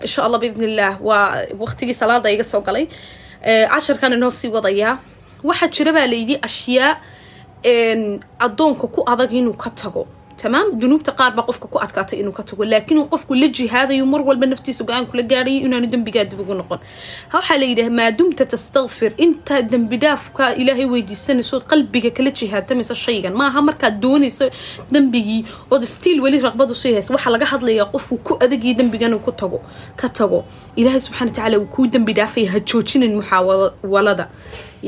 insha 0.06 0.20
allah 0.26 0.38
biidn 0.42 0.62
illah 0.68 0.92
waa 1.08 1.24
waqtigii 1.62 1.94
salaada 2.02 2.30
iga 2.30 2.44
soo 2.44 2.60
galay. 2.66 2.86
Casharkan 3.72 4.12
inoo 4.16 4.30
sii 4.30 4.50
wadayaa 4.56 4.94
waxaa 5.48 5.68
jira 5.76 5.92
baa 5.96 6.06
layidhi 6.12 6.36
ashyaa 6.48 6.90
addoonka 8.46 8.86
ku 8.94 9.00
adag 9.12 9.32
inuu 9.32 9.56
ka 9.62 9.70
tago 9.70 10.06
tamaam 10.42 10.66
dunuubta 10.80 11.12
qaar 11.18 11.30
baa 11.36 11.44
qofka 11.48 11.66
ku 11.72 11.78
adkaatay 11.84 12.18
inuu 12.22 12.34
ka 12.38 12.42
tago 12.50 12.64
laakiin 12.72 12.98
uu 13.02 13.08
qofku 13.14 13.32
la 13.42 13.48
jihaadayo 13.58 14.04
mar 14.12 14.20
walba 14.28 14.46
naftiisa 14.52 14.84
go'aan 14.88 15.06
kula 15.10 15.22
gaadhayo 15.32 15.60
inaanu 15.66 15.86
dembigaa 15.94 16.24
dib 16.30 16.40
ugu 16.44 16.54
noqon 16.60 16.78
waxaa 17.34 17.56
la 17.62 17.66
yidhaha 17.70 17.90
maadumta 18.00 18.44
tastakfir 18.52 19.10
intaa 19.26 19.60
dembi 19.72 19.96
dhaafka 20.04 20.44
ilaahay 20.62 20.86
weydiisanaysood 20.94 21.62
qalbiga 21.72 22.10
kala 22.16 22.30
jihaadamaysa 22.40 22.94
shaygan 23.04 23.34
maaha 23.40 23.60
markaad 23.68 23.94
doonayso 24.04 24.46
dembigii 24.94 25.40
ood 25.74 25.84
stiil 25.94 26.18
weli 26.24 26.38
raqbadu 26.46 26.74
sii 26.82 26.92
haysa 26.98 27.10
waxaa 27.16 27.32
laga 27.36 27.46
hadlayaa 27.52 27.88
qofku 27.94 28.14
ku 28.26 28.32
adagii 28.44 28.74
dembigan 28.80 29.14
uu 29.16 29.22
ku 29.26 29.32
tago 29.42 29.58
ka 30.00 30.08
tago 30.20 30.40
ilaahay 30.80 31.00
subxana 31.06 31.26
watacaala 31.30 31.56
uu 31.62 31.68
kuu 31.74 31.86
dembi 31.94 32.12
dhaafaya 32.20 32.48
ha 32.52 32.58
joojinin 32.70 33.12
muxaawalada 33.20 34.26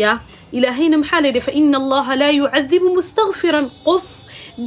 ya 0.02 0.10
ilaahayna 0.58 0.96
maxaa 1.02 1.20
layidhi 1.24 1.40
fa 1.46 1.52
ina 1.60 1.76
allaha 1.82 2.12
laa 2.22 2.32
yucadibu 2.40 2.88
mustakfiran 2.98 3.66
qof 3.88 4.06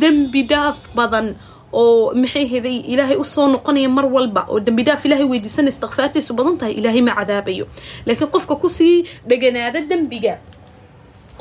dembi 0.03 0.41
dhaaf 0.51 0.72
badan 0.97 1.27
oo 1.81 2.13
maxay 2.21 2.45
heday 2.53 2.77
ilaahay 2.93 3.17
u 3.17 3.25
soo 3.25 3.47
noqonaya 3.53 3.89
mar 3.97 4.05
walba 4.15 4.41
oo 4.51 4.59
dembi 4.65 4.83
dhaaf 4.87 5.01
ilaahay 5.05 5.25
weydiisana 5.31 5.69
istikfaartiisu 5.73 6.31
badan 6.39 6.55
tahay 6.59 6.73
ilaahay 6.79 7.01
ma 7.07 7.13
cadaabayo. 7.19 7.65
Laakiin 8.05 8.29
qofka 8.35 8.55
ku 8.61 8.69
sii 8.69 8.95
dheganaada 9.29 9.79
dembiga 9.91 10.33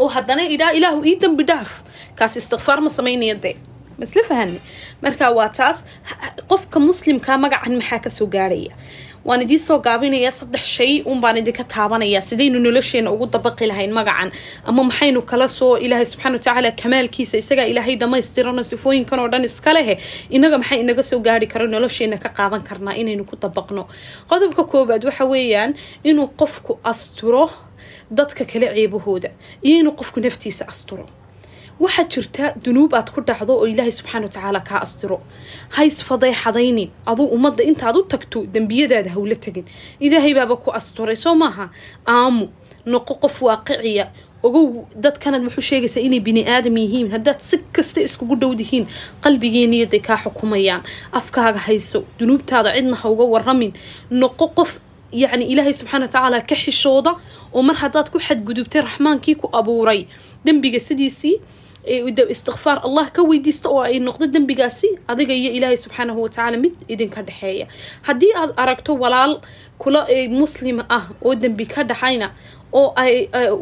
oo 0.01 0.09
haddana 0.15 0.43
idhaa 0.55 0.73
ilaahu 0.79 1.01
ii 1.11 1.17
dembi 1.23 1.45
dhaaf 1.51 1.71
kaas 2.19 2.37
istikfaar 2.41 2.79
ma 2.85 2.91
samaynaya 2.91 3.35
dee. 3.45 3.57
Masla 4.01 4.23
fahane 4.29 4.59
marka 5.05 5.27
waa 5.37 5.49
taas 5.59 5.85
qofka 6.51 6.79
muslimka 6.81 7.33
magacan 7.45 7.75
maxaa 7.81 8.01
ka 8.05 8.11
soo 8.17 8.27
gaarhaya 8.35 8.73
waan 9.25 9.43
idiin 9.45 9.61
soo 9.61 9.79
gaabinayaa 9.87 10.31
saddex 10.39 10.65
shay 10.77 10.93
un 11.11 11.21
baan 11.21 11.37
idinka 11.41 11.65
taabanayaa 11.75 12.21
sidaynu 12.29 12.59
nolosheena 12.67 13.11
ugu 13.15 13.27
dabaqi 13.35 13.67
lahayn 13.71 13.93
magacan? 13.99 14.31
Ama 14.67 14.83
maxaynu 14.89 15.21
kala 15.31 15.49
soo 15.49 15.77
ilaahay 15.85 16.07
subxana 16.13 16.37
watacaala 16.39 16.71
kamaalkiisa 16.83 17.37
isagaa 17.43 17.67
ilaahay 17.73 17.97
dhammaystirano 18.03 18.63
sifooyinkan 18.71 19.19
oo 19.23 19.29
dhan 19.33 19.45
iska 19.51 19.71
lehe 19.77 19.95
inaga 20.37 20.59
maxay 20.59 20.79
inaga 20.85 21.03
soo 21.11 21.21
gaari 21.27 21.47
karo 21.53 21.67
nolosheena 21.75 22.17
ka 22.25 22.29
qaadan 22.39 22.63
karnaa 22.69 22.95
inaynu 23.03 23.25
ku 23.31 23.37
dabaqno? 23.45 23.83
Qodobka 24.31 24.63
koowaad 24.73 25.05
waxa 25.09 25.25
weeyaan 25.33 25.71
inuu 26.05 26.29
qofku 26.41 26.73
asturo 26.93 27.45
dadka 28.11 28.45
kale 28.45 28.67
ceebahooda 28.75 29.29
iyo 29.67 29.77
inuu 29.83 29.95
qofku 30.01 30.19
naftiisa 30.21 30.65
asturo 30.73 31.07
waxaad 31.85 32.09
jirta 32.15 32.45
dunuub 32.65 32.93
aad 32.99 33.09
ku 33.15 33.21
dhacdo 33.29 33.53
oo 33.61 33.67
ilaahay 33.73 33.93
subxaana 33.99 34.25
watacaala 34.29 34.61
kaa 34.69 34.81
astiro 34.87 35.19
hays 35.77 35.97
fadeexadaynin 36.09 36.91
aduu 37.11 37.27
ummadda 37.37 37.63
intaad 37.71 37.97
u 38.01 38.03
tagto 38.15 38.39
dembiyadaada 38.55 39.11
hawla 39.17 39.37
tegin 39.45 39.65
ilaahay 40.07 40.35
baaba 40.39 40.57
ku 40.65 40.69
asturay 40.79 41.17
soo 41.25 41.35
maaha? 41.43 41.65
Aamu 42.17 42.45
noqo 42.93 43.15
qof 43.23 43.37
waaqiciya 43.47 44.05
ogow 44.47 44.67
dadkanaad 45.05 45.43
wuxuu 45.49 45.65
sheegaysaa 45.71 46.03
inay 46.07 46.21
bini 46.27 46.43
aadam 46.55 46.77
yihiin. 46.83 47.09
Haddaad 47.15 47.39
si 47.49 47.57
kasta 47.75 48.01
iskugu 48.07 48.35
dhowdihiin 48.43 48.85
qalbigii 49.25 49.67
niyaday 49.73 50.01
kaa 50.09 50.19
xukumayaan. 50.25 50.83
Afkaaga 51.19 51.59
hayso 51.67 51.99
dunuubtaada 52.19 52.71
cidna 52.77 52.97
ha 53.01 53.07
uga 53.15 53.25
waramin 53.35 53.73
noqo 54.11 54.47
qof 54.59 54.71
yacni 55.23 55.45
ilaahay 55.53 55.75
subxaana 55.81 56.05
watacaala 56.07 56.39
ka 56.51 56.57
xishooda 56.63 57.13
oo 57.57 57.63
mar 57.69 57.77
haddaad 57.83 58.09
ku 58.13 58.19
xadgudubtay 58.27 58.81
raxmaankii 58.89 59.35
ku 59.41 59.47
abuuray 59.59 60.01
dembiga 60.45 60.81
sidiisii 60.89 61.37
istikfaar 61.85 62.79
allah 62.87 63.11
ka 63.13 63.23
weydiista 63.23 63.69
oo 63.69 63.81
ay 63.83 63.99
noqdo 63.99 64.27
dembigaasi 64.27 64.89
adiga 65.09 65.35
iyo 65.35 65.51
ilaahay 65.53 65.77
subxaanahu 65.77 66.23
watacaala 66.23 66.57
mid 66.57 66.75
idinka 66.89 67.23
dhexeeya 67.23 67.67
haddii 68.03 68.33
aad 68.37 68.51
aragto 68.57 68.95
walaal 68.95 69.41
kula 69.79 70.07
muslim 70.31 70.81
ah 70.89 71.05
oo 71.25 71.35
dembi 71.35 71.67
ka 71.67 71.83
dhaxayna 71.85 72.31
oo 72.73 72.95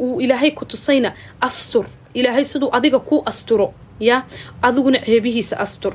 uu 0.05 0.21
ilaahay 0.21 0.51
ku 0.51 0.65
tusayna 0.65 1.15
astur. 1.41 1.87
Ilaahay 2.15 2.45
siduu 2.45 2.69
adiga 2.73 2.99
kuu 2.99 3.23
asturo 3.27 3.73
ya? 4.01 4.25
Adiguna 4.63 4.99
ceebihiisa 5.07 5.57
astur 5.59 5.95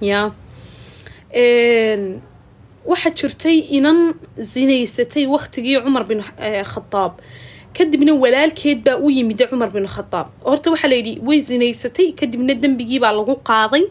ya? 0.00 0.32
Waxaa 2.90 3.10
jirtay 3.18 3.58
inan 3.78 3.98
sinaysatay 4.42 5.26
waqtigii 5.34 5.78
cumar 5.84 6.04
bin 6.08 6.20
khadaab 6.72 7.12
kadibna 7.78 8.12
walaalkeed 8.22 8.78
baa 8.86 8.96
u 8.98 9.10
yimida 9.16 9.46
cumar 9.50 9.70
bin 9.76 9.86
khadaab 9.94 10.26
horta 10.48 10.70
waxaa 10.74 10.90
layidhi 10.92 11.12
way 11.28 11.38
sinaysatay 11.48 12.06
kadibna 12.20 12.54
dembigiibaa 12.62 13.12
lagu 13.18 13.34
qaaday 13.50 13.84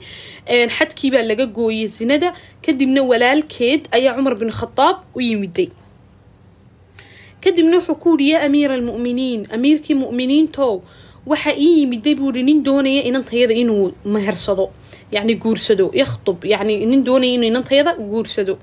xadkiibaa 0.77 1.23
laga 1.29 1.45
gooyay 1.57 1.87
sinada 1.97 2.29
kadibna 2.65 3.01
walaalkeed 3.11 3.81
ayaa 3.97 4.13
cumar 4.17 4.35
bin 4.41 4.51
khadaab 4.59 4.95
u 5.17 5.21
yimiday. 5.27 5.69
Kadibna 7.43 7.77
wuxuu 7.79 7.95
ku 8.03 8.09
yidhi 8.17 8.27
yaa 8.33 8.43
amiira 8.47 8.73
almu'miniin 8.79 9.41
amiirkii 9.55 9.95
mu'miniintow 10.03 10.73
waxaa 11.31 11.55
ii 11.65 11.71
yimiday 11.79 12.15
buuhi 12.19 12.43
nin 12.43 12.59
doonaya 12.67 13.01
inantayada 13.09 13.53
inuu 13.63 13.85
mehersado 14.13 14.65
yacni 15.15 15.35
guursado 15.43 15.85
yakhtub 16.01 16.37
yacni 16.53 16.73
nin 16.91 17.01
doonaya 17.07 17.33
inuu 17.37 17.47
inantayada 17.53 17.91
guursado. 18.11 18.53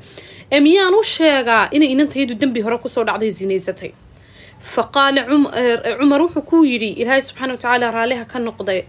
Miyaan 0.65 0.95
u 0.95 1.03
sheegaa 1.17 1.69
inay 1.77 1.89
inantayadu 1.95 2.35
dembi 2.41 2.61
hore 2.67 2.79
ku 2.83 2.89
soo 2.89 3.05
dhacday 3.09 3.31
sinaysatay 3.39 3.91
faqaala 4.73 5.21
cumar 6.01 6.21
wuxuu 6.25 6.43
ku 6.51 6.57
yidhi 6.73 6.91
ilaahay 7.03 7.23
subxaana 7.29 7.53
watacaala 7.57 7.87
raalliha 7.97 8.25
ka 8.33 8.39
noqday 8.49 8.81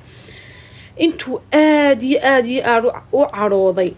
intuu 1.05 1.35
aada 1.53 2.03
iyo 2.09 2.19
aada 2.31 2.47
iyo 2.53 2.61
aada 2.73 2.87
u 3.19 3.21
cadhooday 3.35 3.91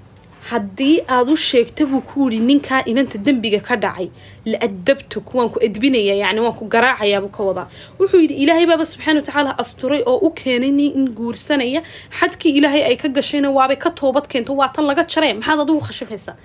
haddii 0.50 0.96
aad 1.16 1.30
u 1.34 1.36
sheegta 1.50 1.86
buu 1.92 2.02
ku 2.10 2.20
yidhi 2.30 2.40
ninkaa 2.50 2.82
inanta 2.92 3.18
dembiga 3.26 3.60
ka 3.68 3.76
dhacay 3.84 4.08
la 4.52 4.58
adabtuk 4.68 5.28
waan 5.38 5.50
ku 5.54 5.60
edbinaya 5.68 6.16
yani 6.24 6.40
waan 6.46 6.56
ku 6.60 6.66
garaacayaabuu 6.76 7.32
ka 7.38 7.42
wadaa 7.50 7.68
wuxuu 8.00 8.22
yidhi 8.26 8.36
ilaahay 8.44 8.66
baaba 8.72 8.86
subxaana 8.92 9.20
watacaala 9.22 9.52
asturay 9.64 10.02
oo 10.12 10.18
u 10.28 10.30
keenay 10.40 10.72
nin 10.80 11.10
guursanaya 11.18 11.82
xadkii 12.20 12.54
ilaahay 12.60 12.84
ay 12.90 12.96
ka 13.04 13.08
gashayna 13.18 13.50
waabay 13.58 13.78
ka 13.86 13.90
toobad 14.02 14.26
keento 14.32 14.52
waa 14.60 14.70
tan 14.76 14.86
laga 14.90 15.04
jaree 15.14 15.34
maxaad 15.40 15.60
adigu 15.66 15.82
khashafaysaa 15.90 16.36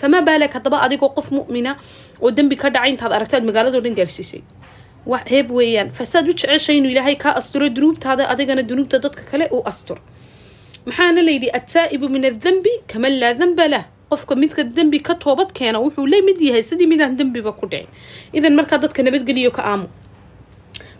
famaa 0.00 0.22
baalak 0.28 0.52
haddaba 0.58 0.76
adigoo 0.86 1.10
qof 1.16 1.28
mu'mina 1.38 1.72
oo 2.24 2.30
dembi 2.36 2.56
ka 2.62 2.68
dhacay 2.74 2.90
intaad 2.94 3.12
aragtaad 3.18 3.44
magaalado 3.48 3.78
dhan 3.84 3.94
gaarsiisay 4.00 4.42
wax 5.06 5.24
ceeb 5.30 5.50
weeyaan 5.58 5.88
fasaad 5.98 6.28
u 6.30 6.32
jeceshay 6.40 6.76
inuu 6.78 6.90
ilaahay 6.94 7.16
kaa 7.24 7.34
asturo 7.40 7.68
dunuubtaada 7.76 8.28
adigana 8.32 8.62
dunuubta 8.62 8.98
dadka 9.04 9.22
kale 9.30 9.46
uu 9.56 9.62
astur 9.72 9.98
maxaana 10.86 11.22
layidhi 11.28 11.48
attaa'ibu 11.58 12.06
min 12.14 12.24
adambi 12.30 12.72
kaman 12.92 13.12
laa 13.22 13.34
damba 13.40 13.66
lah 13.72 13.84
qofka 14.10 14.34
midka 14.42 14.62
dembi 14.76 14.98
ka 15.08 15.14
toobad 15.24 15.50
keena 15.58 15.78
wuxuu 15.84 16.06
la 16.12 16.18
mid 16.28 16.38
yahay 16.48 16.62
sidii 16.70 16.86
midaan 16.92 17.16
dembiba 17.18 17.52
ku 17.58 17.66
dhicin 17.72 17.88
idan 18.38 18.54
markaa 18.58 18.78
dadka 18.84 19.00
nabadgeliyo 19.06 19.50
ka 19.58 19.62
aamo 19.72 19.86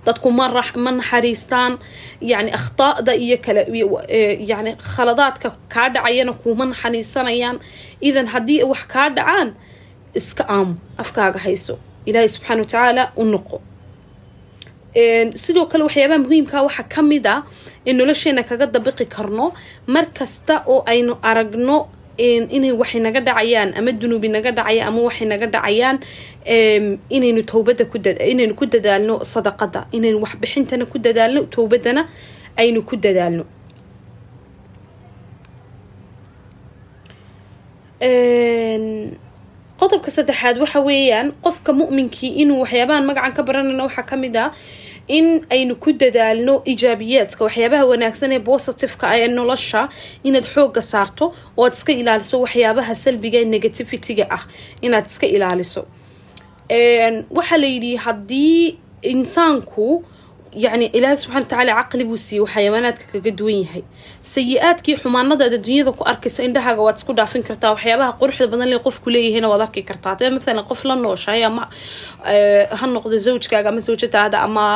dadku 0.06 0.28
ma 0.30 0.46
naxariistaan 0.98 1.72
yani 2.20 2.50
akhtaa'da 2.58 3.12
iyo 3.24 3.36
kale 3.44 3.62
yani 4.50 4.70
khaladaadka 4.92 5.48
kaa 5.74 5.88
dhacayana 5.94 6.32
kuma 6.42 6.64
naxariisanayaan 6.72 7.56
idan 8.08 8.26
haddii 8.34 8.62
wax 8.72 8.82
kaa 8.94 9.08
dhacaan 9.16 9.48
iska 10.20 10.44
aamo 10.48 10.74
afkaaga 11.02 11.38
hayso 11.46 11.74
ilaahay 12.08 12.28
subxaana 12.34 12.60
watacaala 12.62 13.04
u 13.16 13.24
noqo 13.34 13.56
sidoo 15.42 15.66
kale 15.70 15.82
waxyaabaha 15.88 16.20
muhiimkaa 16.24 16.62
waxaa 16.68 16.86
ka 16.94 17.00
mid 17.10 17.26
a 17.26 17.34
in 17.88 17.96
nolosheena 17.98 18.42
kaga 18.50 18.66
dabiqi 18.74 19.04
karno 19.14 19.46
mar 19.94 20.04
kasta 20.18 20.54
oo 20.72 20.80
aynu 20.92 21.12
aragno 21.30 21.76
inay 22.56 22.72
waxay 22.80 23.00
naga 23.06 23.20
dhacayaan 23.26 23.70
ama 23.78 23.90
dunuubi 24.00 24.28
naga 24.28 24.50
dhacaya 24.58 24.82
ama 24.88 25.00
waxay 25.08 25.26
naga 25.32 25.46
dhacayaan 25.54 25.96
inaynu 27.16 27.42
towbada 27.50 27.84
inaynu 28.32 28.54
ku 28.60 28.64
dadaalno 28.74 29.14
sadaqada 29.32 29.80
inaynu 29.96 30.18
waxbixintana 30.24 30.84
ku 30.92 30.96
dadaalno 31.06 31.40
towbadana 31.54 32.02
aynu 32.62 32.80
ku 32.88 32.94
dadaalno 33.04 33.44
qodobka 39.82 40.10
saddexaad 40.16 40.56
waxa 40.62 40.80
weeyaan 40.88 41.28
qofka 41.44 41.72
mu'minkii 41.80 42.30
inuu 42.42 42.58
waxyaabahan 42.64 43.04
magacan 43.10 43.32
ka 43.36 43.42
baranayno 43.48 43.84
waxaa 43.88 44.06
ka 44.10 44.16
mid 44.24 44.36
ah 44.44 44.50
in 45.18 45.26
aynu 45.56 45.74
ku 45.84 45.90
dadaalno 46.02 46.54
ijaabiyaadka 46.72 47.40
waxyaabaha 47.46 47.84
wanaagsan 47.92 48.32
ee 48.36 48.42
positiveka 48.50 49.06
ee 49.20 49.28
nolosha 49.38 49.82
inaad 50.28 50.46
xooga 50.54 50.82
saarto 50.92 51.24
oo 51.58 51.64
aad 51.66 51.74
iska 51.78 51.92
ilaaliso 52.02 52.36
waxyaabaha 52.44 52.94
salbiga 53.04 53.38
ee 53.42 53.48
negativity-ga 53.54 54.24
ah. 54.36 54.42
Inaad 54.86 55.06
iska 55.10 55.26
ilaaliso. 55.36 55.82
Waxaa 57.38 57.58
la 57.64 57.68
yidhi 57.74 57.92
haddii 58.04 58.78
insaanku 59.12 60.04
yani 60.54 60.86
ilaahay 60.96 61.16
subxana 61.16 61.40
watacaala 61.40 61.72
caqli 61.80 62.04
buu 62.08 62.16
siiyey 62.26 62.46
xayawaanaadka 62.54 63.04
kaga 63.12 63.30
duwan 63.38 63.58
yahay. 63.64 63.82
Sayi-aadkii 64.32 64.96
xumaanadaad 65.02 65.54
adduunyada 65.58 65.92
ku 65.98 66.04
arkayso 66.12 66.40
indhahaaga 66.48 66.82
waad 66.86 66.96
isku 67.00 67.12
dhaafin 67.18 67.42
kartaa 67.48 67.70
waxyaabaha 67.74 68.12
quruxda 68.20 68.46
badan 68.52 68.68
le 68.72 68.78
qofku 68.86 69.08
leeyahayna 69.14 69.48
waad 69.52 69.62
arki 69.66 69.82
kartaa. 69.90 70.12
Hadee 70.14 70.30
maalan 70.36 70.64
qof 70.70 70.80
la 70.88 70.94
nooshahay 71.04 71.44
ama 71.44 71.64
ha 72.78 72.86
noqdo 72.94 73.16
zawjkaaga 73.26 73.68
ama 73.72 73.80
zawjadaada 73.86 74.38
ama 74.46 74.66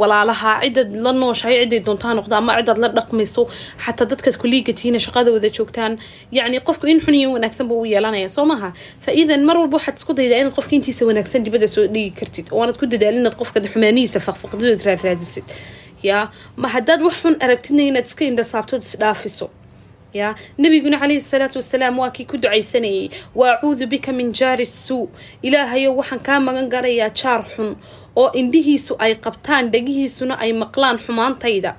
walaalaha 0.00 0.52
cidaad 0.64 0.90
la 1.04 1.12
nooshahay 1.12 1.56
ciday 1.64 1.80
doonto 1.86 2.04
ha 2.08 2.14
noqdo 2.18 2.34
ama 2.40 2.52
cidaad 2.60 2.78
la 2.84 2.88
dhaqmayso 2.98 3.42
xataa 3.84 4.06
dadkaad 4.12 4.36
kuliigatiina 4.42 4.98
shaqada 5.06 5.30
wada 5.36 5.48
joogtaan 5.56 5.92
yani 6.38 6.60
qofku 6.68 6.86
in 6.92 7.00
xun 7.04 7.14
iyo 7.20 7.28
wanaagsan 7.36 7.68
buu 7.70 7.80
u 7.80 7.86
yeelanaya 7.92 8.28
soo 8.36 8.44
maaha 8.52 8.72
fa 9.04 9.10
idan 9.22 9.42
mar 9.48 9.56
walba 9.62 9.76
waxaad 9.78 9.96
isku 10.00 10.12
daydaa 10.18 10.38
inaad 10.42 10.54
qofka 10.58 10.72
intiisa 10.78 11.02
wanaagsan 11.10 11.42
dibadda 11.46 11.68
soo 11.74 11.86
dhigi 11.94 12.10
kartid 12.20 12.46
oo 12.52 12.60
aanaad 12.62 12.78
ku 12.80 12.86
dadaalin 12.92 13.20
inaad 13.22 13.36
qofka 13.40 13.58
xumaanihiisa 13.72 14.18
faqfaqdadood 14.26 14.82
raad 14.86 15.00
raadisid. 15.06 15.46
Yaa 16.08 16.24
ma 16.62 16.68
haddaad 16.74 17.00
wax 17.06 17.16
xun 17.22 17.34
aragtidna 17.44 17.82
inaad 17.90 18.06
iska 18.10 18.24
indhasaabtood 18.30 18.82
isdhaafiso 18.88 19.46
ya 20.12 20.34
nabiguna 20.58 20.98
calayhi 20.98 21.20
salaatu 21.20 21.58
wasalaam 21.58 21.98
waa 21.98 22.10
kii 22.10 22.24
ku 22.26 22.36
ducaysanayay 22.36 23.10
wa 23.34 23.52
acuudu 23.54 23.86
bika 23.86 24.12
min 24.12 24.32
jaari 24.32 24.66
suu 24.66 25.08
ilaahayow 25.42 25.96
waxaan 25.98 26.20
kaa 26.20 26.40
magan 26.40 26.68
garayaa 26.68 27.10
jaar 27.14 27.44
xun 27.54 27.76
oo 28.16 28.30
indhihiisu 28.34 28.96
ay 28.98 29.14
qabtaan 29.14 29.70
dhegihiisuna 29.70 30.34
ay 30.38 30.52
maqlaan 30.52 30.98
xumaantayda 30.98 31.76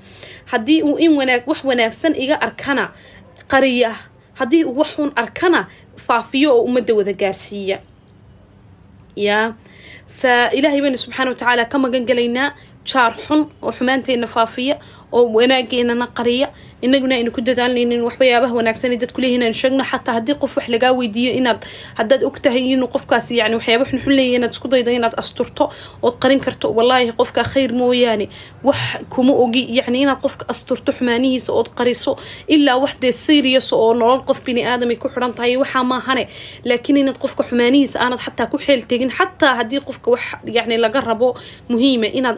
haddii 0.52 0.82
uu 0.84 0.98
in 0.98 1.12
wax 1.48 1.60
wanaagsan 1.64 2.16
iga 2.16 2.40
arkana 2.42 2.94
qariya 3.52 3.92
haddii 4.40 4.64
uu 4.64 4.78
wax 4.80 4.90
xun 4.96 5.12
arkana 5.16 5.68
faafiyo 5.98 6.56
oo 6.56 6.62
ummadda 6.64 6.94
wada 6.96 7.14
gaarsiiya 7.14 7.78
ya 9.16 9.54
fa 10.08 10.50
ilaahay 10.56 10.82
baynu 10.82 10.98
subxaana 10.98 11.32
watacaala 11.36 11.66
ka 11.72 11.78
magan 11.80 12.06
galaynaa 12.10 12.56
jaar 12.86 13.12
xun 13.28 13.42
oo 13.62 13.72
xumaanteena 13.72 14.28
faafiya 14.28 14.80
oo 15.12 15.28
wanaageennana 15.36 16.08
qariya 16.18 16.48
inaguna 16.82 17.16
aynu 17.16 17.32
ku 17.32 17.42
dadaalnaynin 17.42 18.02
waxbayaabaha 18.08 18.54
wanaagsan 18.60 18.98
dadku 19.04 19.22
leeyihiin 19.22 19.44
aynu 19.48 19.58
sheegno 19.62 19.84
xataa 19.92 20.14
haddii 20.18 20.36
qof 20.42 20.58
wax 20.58 20.68
lagaa 20.74 20.92
weydiiyo 21.00 21.32
inaad 21.40 21.60
haddaad 22.00 22.24
og 22.24 22.36
inuu 22.56 22.88
qofkaasi 22.96 23.38
yani 23.38 23.56
waxyaaba 23.56 23.86
xunxun 23.90 24.14
leeyahy 24.18 24.36
inaad 24.36 24.52
isku 24.56 24.68
daydo 24.68 24.92
inaad 24.92 25.14
asturto 25.22 25.64
ood 26.06 26.16
qarin 26.22 26.40
karto 26.46 26.68
wallaahi 26.78 27.12
qofka 27.20 27.44
khayr 27.44 27.72
mooyaane. 27.74 28.28
Wax 28.64 28.78
kuma 29.10 29.34
ogi 29.34 29.64
yani 29.78 30.02
inaad 30.02 30.20
qofka 30.26 30.46
asturto 30.54 30.92
xumaanihiisa 30.98 31.52
ood 31.60 31.70
qariso 31.78 32.12
ilaa 32.48 32.78
wax 32.84 32.94
dee 33.02 33.12
serious 33.12 33.74
oo 33.74 33.94
nolol 33.94 34.22
qof 34.28 34.44
bini 34.46 34.62
aadamay 34.66 34.96
ku 34.96 35.08
xidhan 35.14 35.34
tahay 35.34 35.58
waxaa 35.58 35.84
maahane 35.84 36.24
laakiin 36.66 36.98
inaad 36.98 37.18
qofka 37.24 37.44
xumaanihiisa 37.50 37.98
aanad 38.04 38.20
xataa 38.26 38.48
ku 38.52 38.58
xeel 38.66 38.82
tegin 38.90 39.12
xataa 39.18 39.54
haddii 39.60 39.82
qofka 39.88 40.12
wax 40.12 40.22
yani 40.58 40.78
laga 40.78 41.02
rabo 41.02 41.36
muhiima 41.70 42.08
inaad 42.20 42.38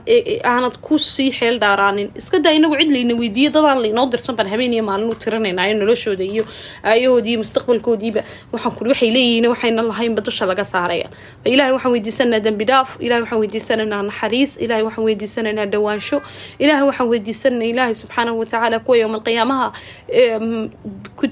aanad 0.54 0.76
ku 0.86 0.98
sii 1.00 1.32
xeel 1.38 1.56
dhaaraanin 1.64 2.10
iska 2.20 2.40
daa 2.46 2.54
inagu 2.58 2.76
cid 2.80 2.92
layna 2.96 3.14
weydiiyo 3.22 3.50
dadaan 3.56 3.80
laynoo 3.86 4.06
dirsan 4.12 4.33
baan 4.38 4.50
habeen 4.54 4.74
iyo 4.74 4.84
maalin 4.84 5.10
u 5.10 5.16
tiranaynayo 5.16 5.74
noloshooda 5.80 6.24
iyo 6.24 6.44
aayahoodii 6.84 7.32
iyo 7.34 7.40
mustaqbalkoodiiba. 7.44 8.22
Waxaan 8.54 8.88
waxay 8.92 9.10
leeyihiin 9.16 9.48
waxayna 9.54 9.82
lahaynba 9.82 10.22
dusha 10.22 10.46
laga 10.46 10.66
saaraya. 10.66 11.08
Fa 11.44 11.50
ilahay 11.50 11.72
waxaan 11.74 11.92
weydiisanaynaa 11.94 12.44
dembi 12.46 12.66
dhaaf 12.66 12.90
ilahay 13.00 13.22
waxaan 13.24 13.40
weydiisanaynaa 13.42 14.02
naxariis 14.10 14.52
ilahay 14.66 14.84
waxaan 14.88 15.06
weydiisanaynaa 15.08 15.66
dhawaansho 15.74 16.18
ilahay 16.60 16.86
waxaan 16.90 17.10
weydiisanaynaa 17.12 17.70
ilaahay 17.74 17.96
subxaanahu 18.02 18.40
watacaala 18.40 18.80
kuwa 18.80 18.98
yowma 18.98 19.18
alqiyaamaha 19.18 19.68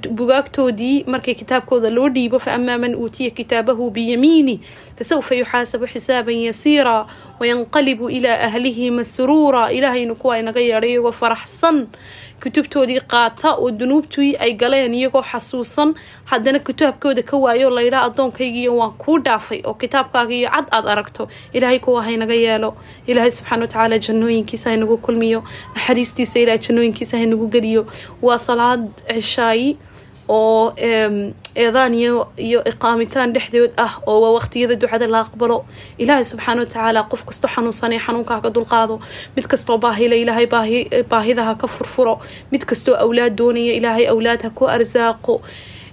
bugaagtoodii 0.09 1.03
markay 1.07 1.33
kitaabkooda 1.35 1.89
loo 1.89 2.09
dhiibo 2.09 2.39
fa 2.39 2.53
amaa 2.53 2.77
man 2.77 2.95
uutiya 2.95 3.29
kitaabahu 3.29 3.89
biyamiini 3.91 4.59
fasawfa 4.97 5.35
yuxaasabu 5.35 5.87
xisaaban 5.87 6.35
yasiira 6.47 7.05
wayanqalibu 7.39 8.09
ilaa 8.09 8.39
ahlihi 8.47 8.91
masruura. 8.91 9.71
Ilaahaynu 9.71 10.15
kuwa 10.15 10.39
inaga 10.39 10.59
yeedhay 10.59 10.89
iyagoo 10.91 11.11
faraxsan 11.11 11.87
kutubtoodii 12.43 12.99
qaata 13.11 13.49
oo 13.55 13.71
dunuubtii 13.71 14.35
ay 14.39 14.53
galeen 14.53 14.93
iyagoo 14.93 15.21
xasuusan. 15.21 15.93
Haddana 16.25 16.59
kitaabkooda 16.59 17.23
ka 17.23 17.37
waayo 17.37 17.69
laydhaa 17.69 18.01
addoonkaygiiyo 18.09 18.77
waan 18.77 18.93
kuu 18.97 19.17
dhaafay 19.19 19.61
oo 19.65 19.73
kitaabkaagiiyo 19.73 20.49
cad 20.49 20.65
aad 20.71 20.87
aragto. 20.87 21.29
Ilaahay 21.53 21.79
kuwa 21.79 22.03
haynaga 22.03 22.33
yeelo. 22.33 22.75
Ilaahay 23.07 23.31
subxaana 23.31 23.61
watacaala 23.63 23.99
jannooyinkiisa 23.99 24.69
haynagu 24.69 24.97
kulmiyo. 24.97 25.43
Naxariistiisa 25.75 26.39
ilahay 26.39 26.59
jannooyinkiisa 26.59 27.17
haynagu 27.17 27.47
geliyo. 27.47 27.85
Waa 28.21 28.37
salaad 28.39 28.89
cishaayi 29.15 29.77
oo 30.27 30.73
eedaan 31.55 31.93
iyo 31.93 32.27
iyo 32.37 32.59
iqaamitaan 32.71 33.33
dhexdood 33.33 33.71
ah 33.77 33.93
oo 34.07 34.17
waa 34.23 34.31
waqtiyada 34.37 34.75
ducada 34.75 35.07
la 35.07 35.19
aqbalo. 35.25 35.65
Ilaahay 35.97 36.25
subxaana 36.25 36.61
watacaala 36.63 37.03
qof 37.11 37.25
kastoo 37.25 37.49
xanuunsanay 37.55 37.99
xanuunka 38.05 38.33
haka 38.37 38.49
dulqaado. 38.55 38.99
Mid 39.35 39.45
kastoo 39.51 39.77
baahila 39.77 40.15
ilaahay 40.15 40.47
baahida 41.11 41.43
ha 41.47 41.55
ka 41.55 41.67
furfuro. 41.67 42.19
Mid 42.51 42.63
kastoo 42.69 42.95
awlaad 43.03 43.35
doonaya 43.39 43.73
ilaahay 43.79 44.05
awlaad 44.13 44.41
ha 44.45 44.49
ku 44.49 44.65
arsaaqo 44.75 45.41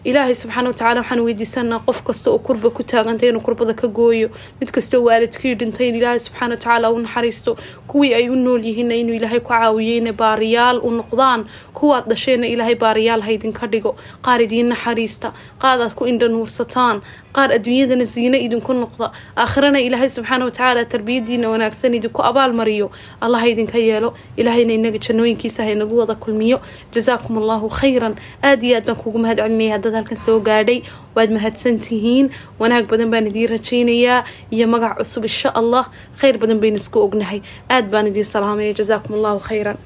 ilaahay 0.09 0.35
subxaana 0.41 0.69
watacaala 0.71 1.01
waxaan 1.03 1.21
weydiisanaa 1.27 1.81
qof 1.89 1.99
kasta 2.09 2.31
oo 2.31 2.39
kurba 2.47 2.71
ku 2.77 2.83
taagantay 2.93 3.29
inuu 3.29 3.41
kurbada 3.47 3.75
ka 3.81 3.87
gooyo 3.99 4.29
mid 4.61 4.71
kastoo 4.77 5.03
waalidkii 5.09 5.55
dhintay 5.61 5.89
in 5.89 5.95
ilaahay 6.01 6.21
subxaana 6.27 6.55
watacaala 6.55 6.91
u 6.91 6.99
naxariisto 7.05 7.57
kuwii 7.91 8.15
ay 8.15 8.29
u 8.29 8.37
nool 8.37 8.63
yihiinna 8.65 8.95
inuu 9.03 9.15
ilaahay 9.19 9.41
ku 9.41 9.49
caawiyeyna 9.53 10.13
baariyaal 10.13 10.79
u 10.83 10.91
noqdaan 10.91 11.45
kuwaad 11.79 12.05
dhasheenna 12.11 12.47
ilaahay 12.47 12.75
baariyaal 12.75 13.21
ha 13.27 13.31
idinka 13.37 13.67
dhigo 13.73 13.93
qaar 14.27 14.41
idiin 14.47 14.69
naxariista 14.73 15.33
qaad 15.63 15.81
aad 15.87 15.95
ku 15.99 16.07
indha 16.07 16.29
nuursataan 16.29 17.03
qaar 17.37 17.51
adduunyadana 17.57 18.05
ziine 18.05 18.39
idinku 18.47 18.73
noqda 18.83 19.07
aakhirana 19.37 19.81
ilaahay 19.87 20.09
subxaana 20.17 20.45
watacaala 20.49 20.85
tarbiyadiina 20.85 21.47
wanaagsan 21.53 21.95
idinku 21.99 22.21
abaalmariyo 22.31 22.87
allah 23.21 23.43
idinka 23.53 23.79
yeelo. 23.79 24.11
Ilaahayna 24.41 24.73
inaga 24.79 24.99
jannooyinkiisa 25.07 25.61
ha 25.65 25.71
inagu 25.77 25.95
wada 26.01 26.15
kulmiyo. 26.15 26.59
Jazaakum 26.95 27.39
allahu 27.39 27.69
khayran. 27.79 28.15
Aada 28.43 28.65
iyo 28.67 28.77
aad 28.79 28.87
baan 28.87 28.97
kugu 29.03 29.19
mahad 29.23 29.39
celinaya 29.43 29.75
halkan 30.01 30.17
soo 30.25 30.39
gaadhay 30.49 30.79
waad 31.17 31.31
mahadsantihiin. 31.37 32.27
Wanaag 32.61 32.85
badan 32.93 33.11
baan 33.13 33.27
idiin 33.31 33.51
rajaynayaa 33.55 34.25
iyo 34.55 34.67
magac 34.75 34.95
cusub 35.01 35.25
insha 35.31 35.51
allah 35.61 35.85
khayr 36.21 36.37
badan 36.43 36.59
baynu 36.63 36.79
isku 36.83 36.99
ognahay. 37.07 37.41
Aad 37.75 37.87
baan 37.93 38.07
idiin 38.13 38.25
salaamaya 38.35 38.73
jazaakum 38.81 39.13
allahu 39.19 39.41
khayran 39.49 39.79